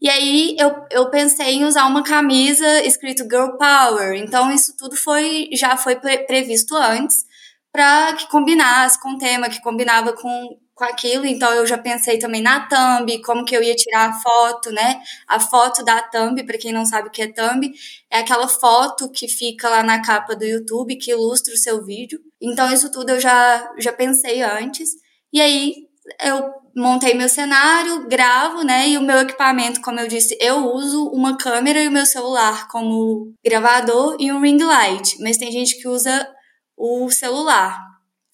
E 0.00 0.08
aí 0.08 0.56
eu, 0.58 0.74
eu 0.90 1.10
pensei 1.10 1.54
em 1.54 1.64
usar 1.64 1.86
uma 1.86 2.02
camisa 2.02 2.82
escrito 2.84 3.24
Girl 3.24 3.56
Power. 3.56 4.14
Então 4.14 4.52
isso 4.52 4.76
tudo 4.76 4.96
foi 4.96 5.48
já 5.52 5.76
foi 5.76 5.96
pre 5.96 6.18
previsto 6.18 6.76
antes 6.76 7.24
para 7.72 8.14
que 8.14 8.28
combinasse 8.28 9.00
com 9.00 9.10
o 9.10 9.18
tema, 9.18 9.48
que 9.50 9.60
combinava 9.60 10.12
com, 10.14 10.58
com 10.74 10.84
aquilo. 10.84 11.26
Então 11.26 11.52
eu 11.52 11.66
já 11.66 11.78
pensei 11.78 12.18
também 12.18 12.42
na 12.42 12.66
thumb, 12.68 13.20
como 13.22 13.44
que 13.44 13.56
eu 13.56 13.62
ia 13.62 13.74
tirar 13.74 14.10
a 14.10 14.12
foto, 14.14 14.70
né? 14.70 15.02
A 15.28 15.40
foto 15.40 15.84
da 15.84 16.02
thumb, 16.02 16.42
para 16.44 16.58
quem 16.58 16.72
não 16.72 16.86
sabe 16.86 17.08
o 17.08 17.10
que 17.10 17.22
é 17.22 17.32
thumb, 17.32 17.70
é 18.10 18.18
aquela 18.18 18.48
foto 18.48 19.10
que 19.10 19.28
fica 19.28 19.68
lá 19.68 19.82
na 19.82 20.02
capa 20.02 20.34
do 20.36 20.44
YouTube 20.44 20.96
que 20.96 21.10
ilustra 21.10 21.52
o 21.54 21.58
seu 21.58 21.84
vídeo. 21.84 22.20
Então 22.40 22.72
isso 22.72 22.90
tudo 22.90 23.10
eu 23.10 23.20
já 23.20 23.72
já 23.78 23.92
pensei 23.92 24.42
antes. 24.42 24.90
E 25.32 25.40
aí 25.40 25.74
eu 26.22 26.65
montei 26.76 27.14
meu 27.14 27.28
cenário, 27.28 28.06
gravo, 28.06 28.62
né? 28.62 28.90
E 28.90 28.98
o 28.98 29.02
meu 29.02 29.18
equipamento, 29.20 29.80
como 29.80 29.98
eu 29.98 30.06
disse, 30.06 30.36
eu 30.40 30.72
uso 30.74 31.08
uma 31.08 31.36
câmera 31.38 31.82
e 31.82 31.88
o 31.88 31.92
meu 31.92 32.04
celular 32.04 32.68
como 32.68 33.32
gravador 33.44 34.16
e 34.20 34.30
um 34.30 34.40
ring 34.40 34.62
light. 34.62 35.16
Mas 35.20 35.38
tem 35.38 35.50
gente 35.50 35.80
que 35.80 35.88
usa 35.88 36.28
o 36.76 37.10
celular. 37.10 37.80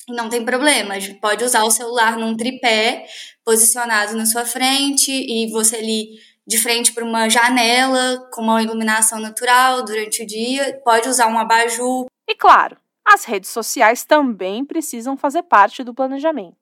Não 0.09 0.29
tem 0.29 0.45
problema, 0.45 0.95
pode 1.21 1.45
usar 1.45 1.63
o 1.63 1.71
celular 1.71 2.19
num 2.19 2.37
tripé 2.37 3.07
posicionado 3.45 4.17
na 4.17 4.27
sua 4.27 4.45
frente 4.45 5.13
e 5.13 5.49
você 5.53 5.77
ali 5.77 6.09
de 6.45 6.59
frente 6.59 6.93
para 6.93 7.05
uma 7.05 7.29
janela 7.29 8.29
com 8.33 8.43
uma 8.43 8.61
iluminação 8.61 9.21
natural 9.21 9.85
durante 9.85 10.25
o 10.25 10.27
dia, 10.27 10.81
pode 10.85 11.09
usar 11.09 11.29
um 11.29 11.39
abajur. 11.39 12.07
E 12.29 12.35
claro, 12.35 12.77
as 13.07 13.25
redes 13.25 13.51
sociais 13.51 14.05
também 14.05 14.65
precisam 14.65 15.17
fazer 15.17 15.45
parte 15.45 15.85
do 15.85 15.95
planejamento. 15.95 16.62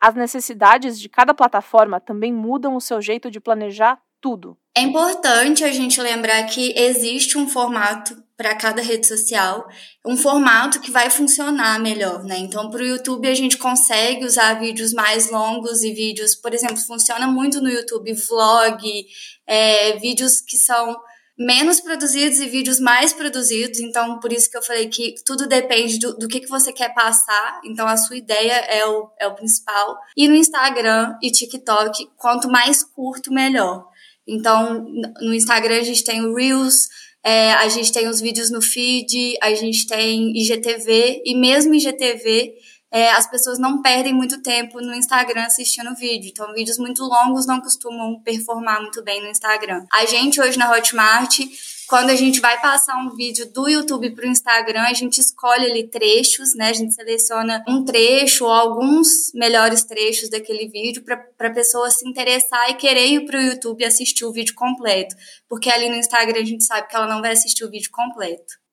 As 0.00 0.14
necessidades 0.14 0.98
de 0.98 1.08
cada 1.08 1.34
plataforma 1.34 2.00
também 2.00 2.32
mudam 2.32 2.76
o 2.76 2.80
seu 2.80 3.00
jeito 3.00 3.30
de 3.30 3.40
planejar 3.40 3.98
tudo. 4.20 4.56
É 4.76 4.80
importante 4.80 5.62
a 5.62 5.70
gente 5.70 6.00
lembrar 6.00 6.42
que 6.44 6.72
existe 6.76 7.36
um 7.36 7.48
formato 7.48 8.16
para 8.36 8.54
cada 8.56 8.82
rede 8.82 9.06
social, 9.06 9.68
um 10.04 10.16
formato 10.16 10.80
que 10.80 10.90
vai 10.90 11.08
funcionar 11.10 11.78
melhor, 11.78 12.24
né? 12.24 12.38
Então, 12.38 12.70
para 12.70 12.82
o 12.82 12.86
YouTube 12.86 13.28
a 13.28 13.34
gente 13.34 13.56
consegue 13.56 14.24
usar 14.24 14.54
vídeos 14.54 14.92
mais 14.92 15.30
longos 15.30 15.82
e 15.82 15.92
vídeos, 15.92 16.34
por 16.34 16.52
exemplo, 16.52 16.78
funciona 16.78 17.26
muito 17.26 17.60
no 17.60 17.68
YouTube 17.68 18.12
vlog, 18.14 19.06
é, 19.46 19.98
vídeos 19.98 20.40
que 20.40 20.56
são 20.56 20.96
menos 21.38 21.80
produzidos 21.80 22.38
e 22.38 22.48
vídeos 22.48 22.78
mais 22.78 23.12
produzidos. 23.12 23.80
Então, 23.80 24.20
por 24.20 24.32
isso 24.32 24.50
que 24.50 24.56
eu 24.56 24.62
falei 24.62 24.88
que 24.88 25.14
tudo 25.24 25.46
depende 25.46 25.98
do, 25.98 26.16
do 26.16 26.28
que, 26.28 26.40
que 26.40 26.48
você 26.48 26.72
quer 26.72 26.94
passar. 26.94 27.60
Então, 27.64 27.86
a 27.86 27.96
sua 27.96 28.16
ideia 28.16 28.52
é 28.52 28.86
o, 28.86 29.10
é 29.18 29.26
o 29.26 29.34
principal. 29.34 29.96
E 30.16 30.28
no 30.28 30.34
Instagram 30.34 31.16
e 31.22 31.30
TikTok, 31.30 32.08
quanto 32.16 32.48
mais 32.48 32.82
curto, 32.82 33.32
melhor. 33.32 33.84
Então, 34.26 34.86
no 35.20 35.34
Instagram 35.34 35.78
a 35.80 35.84
gente 35.84 36.02
tem 36.02 36.24
o 36.24 36.34
Reels, 36.34 36.88
é, 37.22 37.52
a 37.54 37.68
gente 37.68 37.92
tem 37.92 38.06
os 38.06 38.20
vídeos 38.20 38.50
no 38.50 38.60
feed, 38.60 39.36
a 39.42 39.54
gente 39.54 39.86
tem 39.86 40.36
IGTV, 40.36 41.22
e 41.24 41.34
mesmo 41.34 41.74
IGTV 41.74 42.54
é, 42.94 43.10
as 43.10 43.28
pessoas 43.28 43.58
não 43.58 43.82
perdem 43.82 44.14
muito 44.14 44.40
tempo 44.40 44.80
no 44.80 44.94
Instagram 44.94 45.42
assistindo 45.42 45.96
vídeo. 45.96 46.30
Então, 46.30 46.54
vídeos 46.54 46.78
muito 46.78 47.02
longos 47.02 47.44
não 47.44 47.60
costumam 47.60 48.20
performar 48.22 48.80
muito 48.80 49.02
bem 49.02 49.20
no 49.20 49.26
Instagram. 49.26 49.84
A 49.92 50.06
gente 50.06 50.40
hoje 50.40 50.56
na 50.56 50.70
Hotmart, 50.70 51.40
quando 51.88 52.10
a 52.10 52.14
gente 52.14 52.40
vai 52.40 52.60
passar 52.60 52.96
um 52.98 53.16
vídeo 53.16 53.52
do 53.52 53.68
YouTube 53.68 54.14
para 54.14 54.24
o 54.24 54.28
Instagram, 54.28 54.82
a 54.82 54.92
gente 54.92 55.20
escolhe 55.20 55.68
ali 55.68 55.88
trechos, 55.88 56.54
né? 56.54 56.68
A 56.68 56.72
gente 56.72 56.94
seleciona 56.94 57.64
um 57.66 57.84
trecho 57.84 58.44
ou 58.44 58.52
alguns 58.52 59.32
melhores 59.34 59.82
trechos 59.82 60.30
daquele 60.30 60.68
vídeo 60.68 61.02
para 61.02 61.48
a 61.48 61.52
pessoa 61.52 61.90
se 61.90 62.08
interessar 62.08 62.70
e 62.70 62.74
querer 62.74 63.08
ir 63.08 63.26
para 63.26 63.40
o 63.40 63.42
YouTube 63.42 63.84
assistir 63.84 64.24
o 64.24 64.32
vídeo 64.32 64.54
completo. 64.54 65.16
Porque 65.48 65.68
ali 65.68 65.88
no 65.88 65.96
Instagram 65.96 66.40
a 66.40 66.44
gente 66.44 66.62
sabe 66.62 66.86
que 66.86 66.94
ela 66.94 67.08
não 67.08 67.20
vai 67.20 67.32
assistir 67.32 67.64
o 67.64 67.70
vídeo 67.70 67.90
completo. 67.90 68.63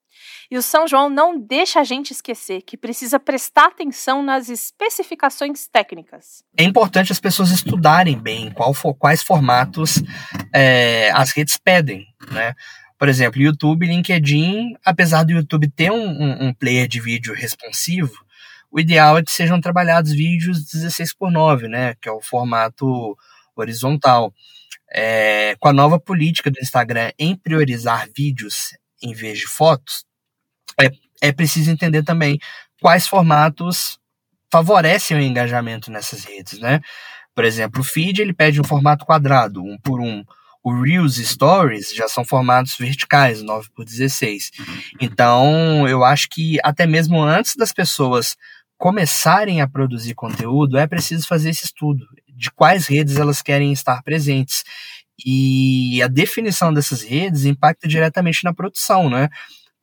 E 0.52 0.58
o 0.58 0.62
São 0.62 0.86
João 0.86 1.10
não 1.10 1.40
deixa 1.40 1.80
a 1.80 1.84
gente 1.86 2.12
esquecer 2.12 2.62
que 2.64 2.76
precisa 2.76 3.18
prestar 3.18 3.68
atenção 3.68 4.22
nas 4.22 4.50
especificações 4.50 5.66
técnicas. 5.66 6.44
É 6.58 6.66
importante 6.66 7.10
as 7.10 7.22
pessoas 7.22 7.52
estudarem 7.52 8.20
bem 8.20 8.52
qual 8.52 8.74
for, 8.74 8.94
quais 8.94 9.24
formatos 9.24 10.04
é, 10.54 11.10
as 11.12 11.32
redes 11.32 11.56
pedem, 11.56 12.06
né? 12.30 12.54
Por 13.00 13.08
exemplo, 13.08 13.42
YouTube, 13.42 13.88
LinkedIn, 13.88 14.76
apesar 14.84 15.24
do 15.24 15.32
YouTube 15.32 15.70
ter 15.70 15.90
um, 15.90 16.48
um, 16.48 16.54
player 16.54 16.86
de 16.86 17.00
vídeo 17.00 17.34
responsivo, 17.34 18.14
o 18.70 18.78
ideal 18.78 19.18
é 19.18 19.24
que 19.24 19.32
sejam 19.32 19.60
trabalhados 19.60 20.12
vídeos 20.12 20.66
16 20.66 21.14
por 21.14 21.32
9, 21.32 21.68
né, 21.68 21.96
que 22.00 22.08
é 22.08 22.12
o 22.12 22.22
formato 22.22 23.18
horizontal. 23.56 24.34
É, 24.94 25.56
com 25.60 25.70
a 25.70 25.74
nova 25.74 25.98
política 25.98 26.52
do 26.52 26.60
Instagram 26.60 27.12
em 27.18 27.36
priorizar 27.36 28.10
vídeos 28.14 28.78
em 29.02 29.14
vez 29.14 29.40
de 29.40 29.48
fotos, 29.48 30.06
é, 30.82 30.92
é 31.22 31.32
preciso 31.32 31.70
entender 31.72 32.04
também 32.04 32.40
quais 32.82 33.08
formatos 33.08 34.00
favorecem 34.52 35.18
o 35.18 35.22
engajamento 35.22 35.92
nessas 35.92 36.26
redes, 36.26 36.60
né? 36.60 36.82
Por 37.34 37.46
exemplo, 37.46 37.82
o 37.82 37.84
feed 37.84 38.22
ele 38.22 38.34
pede 38.34 38.60
um 38.60 38.64
formato 38.66 39.06
quadrado, 39.06 39.64
um 39.64 39.78
por 39.78 40.02
um. 40.02 40.24
O 40.64 40.80
Reels 40.80 41.16
Stories 41.16 41.94
já 41.94 42.08
são 42.08 42.24
formatos 42.24 42.76
verticais, 42.78 43.42
9 43.42 43.70
por 43.74 43.86
16. 43.86 44.52
Então, 45.00 45.88
eu 45.88 46.04
acho 46.04 46.28
que 46.30 46.60
até 46.64 46.86
mesmo 46.86 47.22
antes 47.22 47.56
das 47.56 47.72
pessoas 47.72 48.36
começarem 48.78 49.62
a 49.62 49.68
produzir 49.68 50.14
conteúdo, 50.14 50.78
é 50.78 50.86
preciso 50.86 51.28
fazer 51.28 51.52
esse 51.52 51.66
estudo 51.66 52.06
de 52.28 52.52
quais 52.52 52.88
redes 52.88 53.16
elas 53.18 53.42
querem 53.42 53.72
estar 53.72 54.04
presentes. 54.04 54.64
E 55.26 56.02
a 56.02 56.08
definição 56.08 56.74
dessas 56.74 57.02
redes 57.02 57.46
impacta 57.46 57.88
diretamente 57.88 58.44
na 58.44 58.54
produção, 58.54 59.10
né? 59.10 59.30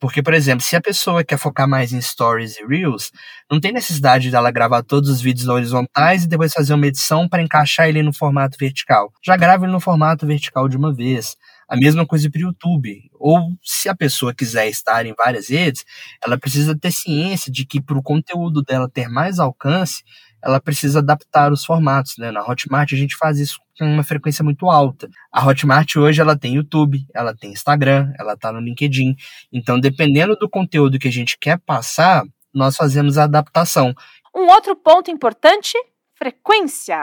Porque, 0.00 0.22
por 0.22 0.32
exemplo, 0.32 0.64
se 0.64 0.76
a 0.76 0.80
pessoa 0.80 1.24
quer 1.24 1.38
focar 1.38 1.68
mais 1.68 1.92
em 1.92 2.00
stories 2.00 2.56
e 2.56 2.64
reels, 2.64 3.10
não 3.50 3.58
tem 3.58 3.72
necessidade 3.72 4.30
dela 4.30 4.50
gravar 4.50 4.82
todos 4.82 5.10
os 5.10 5.20
vídeos 5.20 5.48
horizontais 5.48 6.22
e 6.22 6.28
depois 6.28 6.52
fazer 6.52 6.72
uma 6.72 6.86
edição 6.86 7.28
para 7.28 7.42
encaixar 7.42 7.88
ele 7.88 8.02
no 8.02 8.12
formato 8.12 8.56
vertical. 8.58 9.12
Já 9.24 9.36
grava 9.36 9.64
ele 9.64 9.72
no 9.72 9.80
formato 9.80 10.24
vertical 10.24 10.68
de 10.68 10.76
uma 10.76 10.94
vez. 10.94 11.36
A 11.68 11.76
mesma 11.76 12.06
coisa 12.06 12.30
para 12.30 12.38
o 12.38 12.42
YouTube. 12.42 13.10
Ou 13.18 13.50
se 13.62 13.88
a 13.88 13.94
pessoa 13.94 14.32
quiser 14.32 14.68
estar 14.68 15.04
em 15.04 15.14
várias 15.14 15.48
redes, 15.48 15.84
ela 16.24 16.38
precisa 16.38 16.78
ter 16.78 16.92
ciência 16.92 17.50
de 17.50 17.66
que 17.66 17.82
para 17.82 17.98
o 17.98 18.02
conteúdo 18.02 18.62
dela 18.62 18.88
ter 18.88 19.08
mais 19.08 19.40
alcance, 19.40 20.02
ela 20.42 20.60
precisa 20.60 21.00
adaptar 21.00 21.52
os 21.52 21.64
formatos, 21.64 22.14
né? 22.18 22.30
Na 22.30 22.42
Hotmart 22.42 22.92
a 22.92 22.96
gente 22.96 23.16
faz 23.16 23.38
isso 23.38 23.58
com 23.78 23.84
uma 23.84 24.02
frequência 24.02 24.44
muito 24.44 24.68
alta. 24.68 25.08
A 25.32 25.46
Hotmart 25.46 25.96
hoje 25.96 26.20
ela 26.20 26.36
tem 26.36 26.54
YouTube, 26.54 27.06
ela 27.14 27.34
tem 27.34 27.52
Instagram, 27.52 28.12
ela 28.18 28.34
está 28.34 28.52
no 28.52 28.60
LinkedIn. 28.60 29.14
Então, 29.52 29.78
dependendo 29.78 30.36
do 30.36 30.48
conteúdo 30.48 30.98
que 30.98 31.08
a 31.08 31.12
gente 31.12 31.38
quer 31.38 31.58
passar, 31.58 32.24
nós 32.52 32.76
fazemos 32.76 33.16
a 33.16 33.24
adaptação. 33.24 33.94
Um 34.34 34.46
outro 34.48 34.74
ponto 34.74 35.10
importante, 35.10 35.72
frequência. 36.14 36.98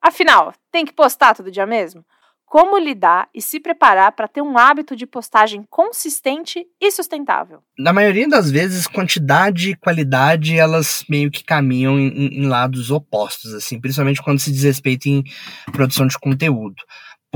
Afinal, 0.00 0.54
tem 0.70 0.84
que 0.84 0.92
postar 0.92 1.34
todo 1.34 1.50
dia 1.50 1.66
mesmo? 1.66 2.04
Como 2.46 2.78
lidar 2.78 3.28
e 3.34 3.42
se 3.42 3.58
preparar 3.58 4.12
para 4.12 4.28
ter 4.28 4.40
um 4.40 4.56
hábito 4.56 4.94
de 4.94 5.04
postagem 5.04 5.64
consistente 5.68 6.64
e 6.80 6.90
sustentável. 6.92 7.60
Na 7.76 7.92
maioria 7.92 8.28
das 8.28 8.50
vezes, 8.50 8.86
quantidade 8.86 9.70
e 9.70 9.76
qualidade 9.76 10.56
elas 10.56 11.04
meio 11.10 11.30
que 11.30 11.44
caminham 11.44 11.98
em, 11.98 12.42
em 12.42 12.46
lados 12.46 12.90
opostos, 12.90 13.52
assim, 13.52 13.80
principalmente 13.80 14.22
quando 14.22 14.38
se 14.38 14.52
diz 14.52 14.62
respeito 14.62 15.06
em 15.08 15.24
produção 15.72 16.06
de 16.06 16.18
conteúdo 16.18 16.76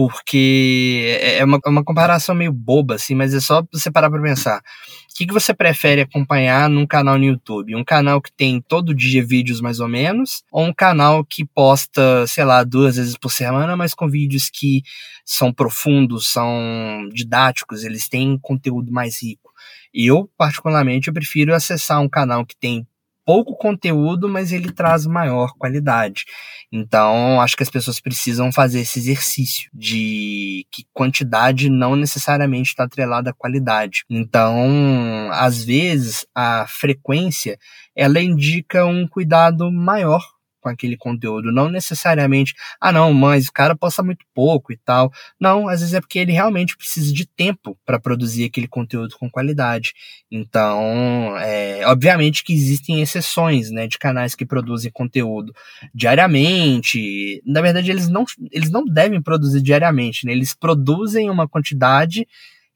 porque 0.01 1.19
é, 1.21 1.39
é 1.39 1.45
uma, 1.45 1.61
é 1.63 1.69
uma 1.69 1.85
comparação 1.85 2.35
meio 2.35 2.53
boba, 2.53 2.95
assim, 2.95 3.15
mas 3.15 3.35
é 3.35 3.41
só 3.41 3.63
você 3.71 3.91
parar 3.91 4.09
para 4.09 4.23
pensar. 4.23 4.59
O 4.59 5.15
que, 5.15 5.27
que 5.27 5.33
você 5.35 5.53
prefere 5.53 6.01
acompanhar 6.01 6.71
num 6.71 6.87
canal 6.87 7.19
no 7.19 7.25
YouTube? 7.25 7.77
Um 7.77 7.85
canal 7.85 8.23
que 8.23 8.33
tem 8.33 8.63
todo 8.63 8.95
dia 8.95 9.23
vídeos 9.23 9.61
mais 9.61 9.79
ou 9.79 9.89
menos, 9.89 10.43
ou 10.51 10.65
um 10.65 10.73
canal 10.73 11.23
que 11.23 11.45
posta, 11.45 12.27
sei 12.27 12.45
lá, 12.47 12.65
duas 12.65 12.97
vezes 12.97 13.15
por 13.19 13.31
semana, 13.31 13.77
mas 13.77 13.93
com 13.93 14.09
vídeos 14.09 14.49
que 14.49 14.83
são 15.23 15.53
profundos, 15.53 16.29
são 16.29 17.07
didáticos, 17.13 17.85
eles 17.85 18.09
têm 18.09 18.39
conteúdo 18.41 18.91
mais 18.91 19.23
rico. 19.23 19.51
Eu, 19.93 20.31
particularmente, 20.39 21.09
eu 21.09 21.15
prefiro 21.15 21.55
acessar 21.55 22.01
um 22.01 22.09
canal 22.09 22.47
que 22.47 22.57
tem 22.57 22.87
pouco 23.31 23.55
conteúdo, 23.55 24.29
mas 24.29 24.51
ele 24.51 24.73
traz 24.73 25.07
maior 25.07 25.53
qualidade. 25.57 26.25
Então, 26.73 27.41
acho 27.41 27.57
que 27.57 27.63
as 27.63 27.71
pessoas 27.71 28.01
precisam 28.01 28.51
fazer 28.51 28.81
esse 28.81 28.99
exercício 28.99 29.71
de 29.73 30.67
que 30.73 30.85
quantidade 30.93 31.71
não 31.71 31.95
necessariamente 31.95 32.71
está 32.71 32.83
atrelada 32.83 33.31
à 33.31 33.33
qualidade. 33.33 34.03
Então, 34.11 35.31
às 35.31 35.65
vezes, 35.65 36.27
a 36.35 36.67
frequência 36.67 37.57
ela 37.95 38.21
indica 38.21 38.85
um 38.85 39.07
cuidado 39.07 39.71
maior 39.71 40.27
com 40.61 40.69
aquele 40.69 40.97
conteúdo. 40.97 41.53
Não 41.53 41.69
necessariamente, 41.69 42.55
ah, 42.81 42.93
não, 42.93 43.13
mas 43.13 43.49
o 43.49 43.53
cara 43.53 43.75
posta 43.77 44.03
muito 44.03 44.25
pouco 44.35 44.73
e 44.73 44.77
tal. 44.77 45.13
Não, 45.39 45.69
às 45.69 45.81
vezes 45.81 45.95
é 45.95 46.01
porque 46.01 46.19
ele 46.19 46.33
realmente 46.33 46.77
precisa 46.77 47.13
de 47.13 47.27
tempo 47.27 47.77
para 47.85 47.99
produzir 47.99 48.45
aquele 48.45 48.69
conteúdo 48.69 49.17
com 49.19 49.31
qualidade. 49.31 49.93
Então, 50.31 51.37
é, 51.39 51.83
obviamente 51.87 52.45
que 52.45 52.53
existem 52.53 53.01
exceções, 53.01 53.71
né, 53.71 53.87
de 53.87 53.99
canais 53.99 54.35
que 54.35 54.47
produzem 54.47 54.91
conteúdo 54.91 55.53
diariamente. 55.95 57.43
Na 57.45 57.61
verdade, 57.61 57.91
eles 57.91 58.09
não, 58.09 58.25
eles 58.51 58.71
não 58.71 58.85
devem 58.85 59.21
produzir 59.23 59.63
diariamente, 59.63 60.27
né? 60.27 60.33
Eles 60.33 60.55
produzem 60.55 61.31
uma 61.31 61.49
quantidade 61.49 62.27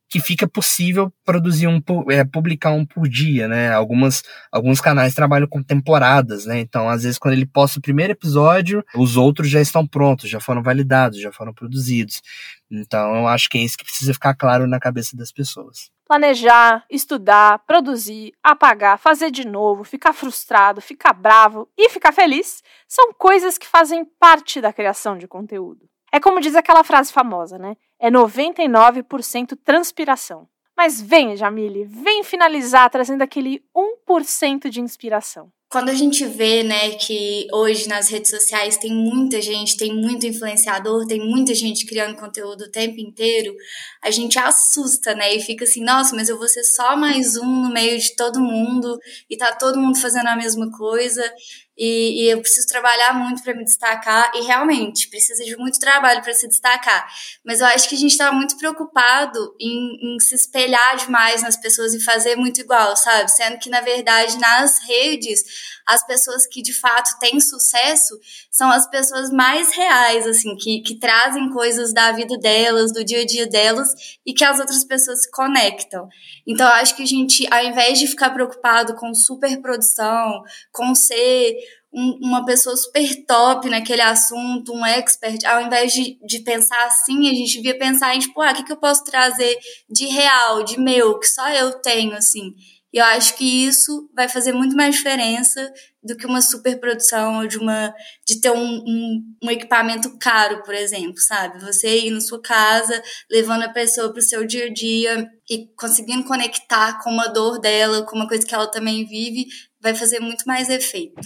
que 0.09 0.21
fica 0.21 0.47
possível 0.47 1.13
produzir 1.25 1.67
um, 1.67 1.81
é, 2.09 2.25
publicar 2.25 2.71
um 2.71 2.87
por 2.87 3.09
dia, 3.09 3.49
né? 3.49 3.73
Algumas, 3.73 4.23
alguns 4.53 4.81
canais 4.81 5.15
trabalham 5.15 5.49
com 5.49 5.63
temporadas, 5.63 6.47
né? 6.47 6.61
Então, 6.61 6.89
às 6.89 7.03
vezes, 7.03 7.19
quando 7.19 7.35
ele 7.35 7.47
posta 7.47 7.79
o 7.79 7.83
primeiro 7.83 8.13
episódio, 8.13 8.85
os 8.95 9.17
outros 9.17 9.49
já 9.49 9.61
estão 9.61 9.87
prontos, 9.87 10.31
já 10.31 10.41
foram 10.41 10.63
validados, 10.63 11.21
já 11.21 11.33
foram 11.33 11.53
produzidos. 11.53 12.23
Então, 12.71 13.17
eu 13.17 13.29
acho 13.29 13.49
que 13.49 13.59
é 13.59 13.63
isso 13.63 13.77
que 13.77 13.85
precisa 13.85 14.15
ficar 14.15 14.35
claro 14.35 14.67
na 14.67 14.79
cabeça 14.79 15.17
das 15.17 15.33
pessoas. 15.33 15.91
Planejar, 16.07 16.85
estudar, 16.91 17.61
produzir, 17.67 18.33
apagar, 18.43 18.99
fazer 18.99 19.31
de 19.31 19.47
novo, 19.47 19.85
ficar 19.85 20.13
frustrado, 20.13 20.81
ficar 20.81 21.15
bravo 21.15 21.69
e 21.79 21.89
ficar 21.89 22.13
feliz 22.13 22.63
são 22.87 23.13
coisas 23.15 23.57
que 23.57 23.67
fazem 23.67 24.05
parte 24.21 24.61
da 24.61 24.73
criação 24.73 25.17
de 25.17 25.27
conteúdo. 25.27 25.89
É 26.15 26.21
como 26.21 26.41
diz 26.41 26.55
aquela 26.55 26.85
frase 26.85 27.13
famosa, 27.13 27.59
né? 27.59 27.77
É 27.99 28.09
99% 28.09 29.59
transpiração. 29.65 30.49
Mas 30.77 31.01
vem, 31.01 31.37
Jamile, 31.37 31.85
vem 31.85 32.23
finalizar 32.23 32.89
trazendo 32.89 33.23
aquele 33.23 33.65
1% 34.09 34.71
de 34.71 34.81
inspiração 34.81 35.51
quando 35.75 35.89
a 35.89 35.95
gente 35.95 36.25
vê, 36.25 36.63
né, 36.63 36.91
que 36.91 37.49
hoje 37.53 37.89
nas 37.89 38.09
redes 38.09 38.31
sociais 38.31 38.77
tem 38.77 38.95
muita 38.95 39.43
gente, 39.43 39.77
tem 39.77 39.93
muito 39.93 40.25
influenciador, 40.25 41.05
tem 41.05 41.19
muita 41.19 41.53
gente 41.53 41.85
criando 41.85 42.15
conteúdo 42.15 42.63
o 42.63 42.71
tempo 42.71 43.01
inteiro, 43.01 43.53
a 44.01 44.09
gente 44.09 44.39
assusta, 44.39 45.17
né, 45.17 45.35
e 45.35 45.41
fica 45.41 45.65
assim, 45.65 45.83
nossa, 45.83 46.15
mas 46.15 46.29
eu 46.29 46.39
vou 46.39 46.47
ser 46.47 46.63
só 46.63 46.97
mais 46.97 47.37
um 47.37 47.45
no 47.45 47.73
meio 47.73 47.99
de 47.99 48.15
todo 48.15 48.39
mundo 48.39 48.97
e 49.29 49.37
tá 49.37 49.53
todo 49.53 49.81
mundo 49.81 50.01
fazendo 50.01 50.29
a 50.29 50.37
mesma 50.37 50.71
coisa 50.71 51.29
e, 51.77 52.25
e 52.25 52.31
eu 52.31 52.41
preciso 52.41 52.67
trabalhar 52.67 53.15
muito 53.15 53.43
para 53.43 53.55
me 53.55 53.65
destacar 53.65 54.31
e 54.35 54.43
realmente 54.43 55.09
precisa 55.09 55.45
de 55.45 55.57
muito 55.57 55.79
trabalho 55.79 56.23
para 56.23 56.33
se 56.33 56.47
destacar. 56.47 57.07
Mas 57.45 57.61
eu 57.61 57.67
acho 57.67 57.89
que 57.89 57.95
a 57.95 57.99
gente 57.99 58.13
está 58.13 58.31
muito 58.33 58.57
preocupado 58.57 59.55
em, 59.61 60.15
em 60.15 60.21
se 60.21 60.35
espelhar 60.35 60.97
demais 60.97 61.43
nas 61.43 61.57
pessoas 61.57 61.95
e 61.95 62.03
fazer 62.03 62.37
muito 62.37 62.61
igual, 62.61 62.97
sabe? 62.97 63.31
Sendo 63.31 63.59
que 63.59 63.69
na 63.71 63.81
verdade 63.81 64.39
nas 64.39 64.79
redes 64.87 65.43
as 65.87 66.07
pessoas 66.07 66.47
que 66.47 66.63
de 66.63 66.73
fato 66.73 67.19
têm 67.19 67.41
sucesso 67.41 68.19
são 68.51 68.71
as 68.71 68.89
pessoas 68.89 69.31
mais 69.31 69.75
reais, 69.75 70.27
assim, 70.27 70.57
que, 70.57 70.81
que 70.81 70.99
trazem 70.99 71.51
coisas 71.51 71.93
da 71.93 72.13
vida 72.13 72.39
delas, 72.39 72.93
do 72.93 73.05
dia 73.05 73.23
a 73.23 73.27
dia 73.27 73.47
delas 73.47 73.95
e 74.25 74.33
que 74.33 74.45
as 74.45 74.59
outras 74.59 74.85
pessoas 74.85 75.23
se 75.23 75.31
conectam. 75.31 76.09
Então, 76.47 76.67
eu 76.67 76.75
acho 76.75 76.97
que 76.97 77.03
a 77.03 77.07
gente, 77.07 77.47
ao 77.53 77.65
invés 77.65 77.99
de 77.99 78.07
ficar 78.07 78.31
preocupado 78.31 78.95
com 78.95 79.15
superprodução, 79.15 80.43
com 80.73 80.95
ser 80.95 81.57
um, 81.95 82.19
uma 82.23 82.45
pessoa 82.45 82.77
super 82.77 83.25
top 83.25 83.71
naquele 83.71 84.03
assunto, 84.03 84.73
um 84.73 84.85
expert, 84.85 85.45
ao 85.47 85.63
invés 85.63 85.93
de, 85.93 86.19
de 86.27 86.41
pensar 86.41 86.85
assim, 86.87 87.29
a 87.31 87.35
gente 87.35 87.55
devia 87.55 87.79
pensar 87.79 88.15
em, 88.15 88.19
tipo, 88.19 88.41
ah, 88.43 88.51
o 88.51 88.55
que, 88.55 88.65
que 88.65 88.73
eu 88.73 88.77
posso 88.77 89.05
trazer 89.05 89.57
de 89.89 90.07
real, 90.07 90.65
de 90.65 90.79
meu, 90.79 91.19
que 91.19 91.27
só 91.27 91.49
eu 91.51 91.73
tenho, 91.81 92.15
assim. 92.15 92.55
E 92.95 92.99
eu 92.99 93.05
acho 93.07 93.37
que 93.37 93.67
isso 93.67 94.09
vai 94.15 94.29
fazer 94.29 94.53
muito 94.53 94.77
mais 94.77 94.95
diferença 94.95 95.69
do 96.01 96.17
que 96.17 96.27
uma 96.27 96.41
superprodução 96.41 97.41
ou 97.41 97.47
de 97.49 97.59
uma 97.59 97.93
de 98.25 98.41
ter 98.41 98.53
um, 98.53 98.85
um, 98.87 99.37
um, 99.43 99.51
equipamento 99.51 100.17
caro, 100.17 100.63
por 100.63 100.73
exemplo, 100.73 101.19
sabe? 101.19 101.59
Você 101.65 102.07
ir 102.07 102.13
na 102.13 102.21
sua 102.21 102.41
casa, 102.41 103.03
levando 103.29 103.65
a 103.65 103.73
pessoa 103.73 104.13
para 104.13 104.21
o 104.21 104.23
seu 104.23 104.47
dia 104.47 104.67
a 104.67 104.73
dia 104.73 105.29
e 105.51 105.67
conseguindo 105.77 106.23
conectar 106.23 107.03
com 107.03 107.11
uma 107.11 107.27
dor 107.27 107.59
dela, 107.59 108.07
com 108.07 108.15
uma 108.15 108.29
coisa 108.29 108.47
que 108.47 108.55
ela 108.55 108.71
também 108.71 109.05
vive, 109.05 109.47
vai 109.85 109.95
fazer 109.95 110.19
muito 110.19 110.45
mais 110.47 110.71
efeito. 110.71 111.21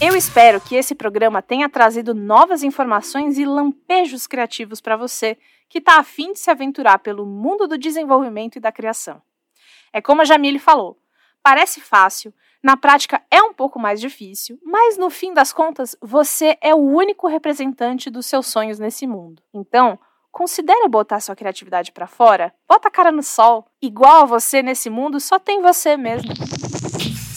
Eu 0.00 0.16
espero 0.16 0.58
que 0.62 0.74
esse 0.74 0.94
programa 0.94 1.42
tenha 1.42 1.68
trazido 1.68 2.14
novas 2.14 2.62
informações 2.62 3.36
e 3.36 3.44
lampejos 3.44 4.26
criativos 4.26 4.80
para 4.80 4.96
você 4.96 5.36
que 5.68 5.76
está 5.78 5.98
afim 5.98 6.32
de 6.32 6.38
se 6.38 6.50
aventurar 6.50 7.00
pelo 7.00 7.26
mundo 7.26 7.68
do 7.68 7.76
desenvolvimento 7.76 8.56
e 8.56 8.60
da 8.60 8.72
criação. 8.72 9.20
É 9.92 10.00
como 10.00 10.22
a 10.22 10.24
Jamile 10.24 10.58
falou: 10.58 10.98
parece 11.42 11.82
fácil, 11.82 12.32
na 12.62 12.78
prática 12.78 13.22
é 13.30 13.42
um 13.42 13.52
pouco 13.52 13.78
mais 13.78 14.00
difícil, 14.00 14.58
mas 14.64 14.96
no 14.96 15.10
fim 15.10 15.34
das 15.34 15.52
contas, 15.52 15.94
você 16.00 16.56
é 16.62 16.74
o 16.74 16.78
único 16.78 17.28
representante 17.28 18.08
dos 18.08 18.24
seus 18.24 18.46
sonhos 18.46 18.78
nesse 18.78 19.06
mundo. 19.06 19.42
Então, 19.52 19.98
considere 20.34 20.88
botar 20.88 21.20
sua 21.20 21.36
criatividade 21.36 21.92
para 21.92 22.08
fora, 22.08 22.52
bota 22.68 22.88
a 22.88 22.90
cara 22.90 23.12
no 23.12 23.22
sol. 23.22 23.66
Igual 23.80 24.22
a 24.22 24.26
você 24.26 24.62
nesse 24.62 24.90
mundo, 24.90 25.20
só 25.20 25.38
tem 25.38 25.62
você 25.62 25.96
mesmo. 25.96 26.34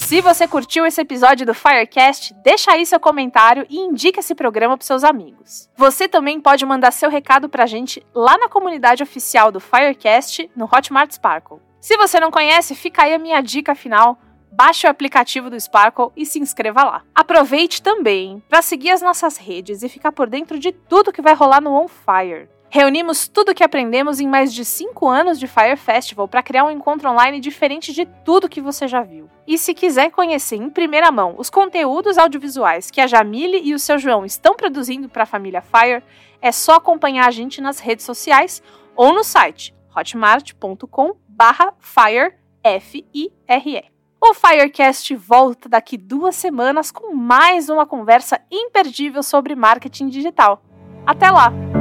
Se 0.07 0.19
você 0.19 0.47
curtiu 0.47 0.85
esse 0.85 0.99
episódio 1.01 1.45
do 1.45 1.53
Firecast, 1.53 2.33
deixa 2.43 2.71
aí 2.71 2.85
seu 2.85 2.99
comentário 2.99 3.67
e 3.69 3.77
indique 3.77 4.19
esse 4.19 4.33
programa 4.33 4.77
para 4.77 4.87
seus 4.87 5.03
amigos. 5.03 5.69
Você 5.75 6.07
também 6.07 6.39
pode 6.41 6.65
mandar 6.65 6.91
seu 6.91 7.09
recado 7.09 7.47
para 7.47 7.65
a 7.65 7.67
gente 7.67 8.03
lá 8.15 8.37
na 8.37 8.49
comunidade 8.49 9.03
oficial 9.03 9.51
do 9.51 9.59
Firecast 9.59 10.49
no 10.55 10.65
Hotmart 10.65 11.11
Sparkle. 11.11 11.59
Se 11.79 11.95
você 11.97 12.19
não 12.19 12.31
conhece, 12.31 12.73
fica 12.73 13.03
aí 13.03 13.13
a 13.13 13.19
minha 13.19 13.41
dica 13.41 13.75
final. 13.75 14.17
Baixe 14.51 14.87
o 14.87 14.89
aplicativo 14.89 15.49
do 15.49 15.59
Sparkle 15.59 16.11
e 16.15 16.25
se 16.25 16.39
inscreva 16.39 16.83
lá. 16.83 17.03
Aproveite 17.13 17.81
também 17.81 18.41
para 18.49 18.61
seguir 18.61 18.91
as 18.91 19.01
nossas 19.01 19.37
redes 19.37 19.83
e 19.83 19.89
ficar 19.89 20.13
por 20.13 20.27
dentro 20.27 20.57
de 20.57 20.71
tudo 20.71 21.11
que 21.11 21.21
vai 21.21 21.35
rolar 21.35 21.61
no 21.61 21.73
On 21.73 21.87
Fire. 21.87 22.49
Reunimos 22.69 23.29
tudo 23.29 23.51
o 23.51 23.55
que 23.55 23.63
aprendemos 23.63 24.19
em 24.19 24.27
mais 24.27 24.53
de 24.53 24.65
5 24.65 25.07
anos 25.07 25.39
de 25.39 25.47
Fire 25.47 25.77
Festival 25.77 26.27
para 26.27 26.43
criar 26.43 26.65
um 26.65 26.71
encontro 26.71 27.09
online 27.09 27.39
diferente 27.39 27.93
de 27.93 28.05
tudo 28.25 28.49
que 28.49 28.59
você 28.59 28.87
já 28.87 29.01
viu. 29.01 29.29
E 29.47 29.57
se 29.57 29.73
quiser 29.73 30.11
conhecer 30.11 30.57
em 30.57 30.69
primeira 30.69 31.09
mão 31.09 31.35
os 31.37 31.49
conteúdos 31.49 32.17
audiovisuais 32.17 32.91
que 32.91 32.99
a 32.99 33.07
Jamile 33.07 33.61
e 33.63 33.73
o 33.73 33.79
seu 33.79 33.97
João 33.97 34.25
estão 34.25 34.53
produzindo 34.53 35.07
para 35.07 35.23
a 35.23 35.27
família 35.27 35.61
Fire, 35.61 36.03
é 36.41 36.51
só 36.51 36.75
acompanhar 36.75 37.27
a 37.27 37.31
gente 37.31 37.61
nas 37.61 37.79
redes 37.79 38.05
sociais 38.05 38.61
ou 38.95 39.13
no 39.13 39.23
site 39.23 39.73
hotmart.com 39.95 41.15
barra 41.27 41.73
Fire, 41.79 42.35
F-I-R-E. 42.63 43.85
O 44.19 44.33
Firecast 44.33 45.15
volta 45.15 45.69
daqui 45.69 45.97
duas 45.97 46.35
semanas 46.35 46.91
com 46.91 47.15
mais 47.15 47.69
uma 47.69 47.85
conversa 47.85 48.41
imperdível 48.51 49.23
sobre 49.23 49.55
marketing 49.55 50.09
digital. 50.09 50.61
Até 51.05 51.29
lá! 51.29 51.76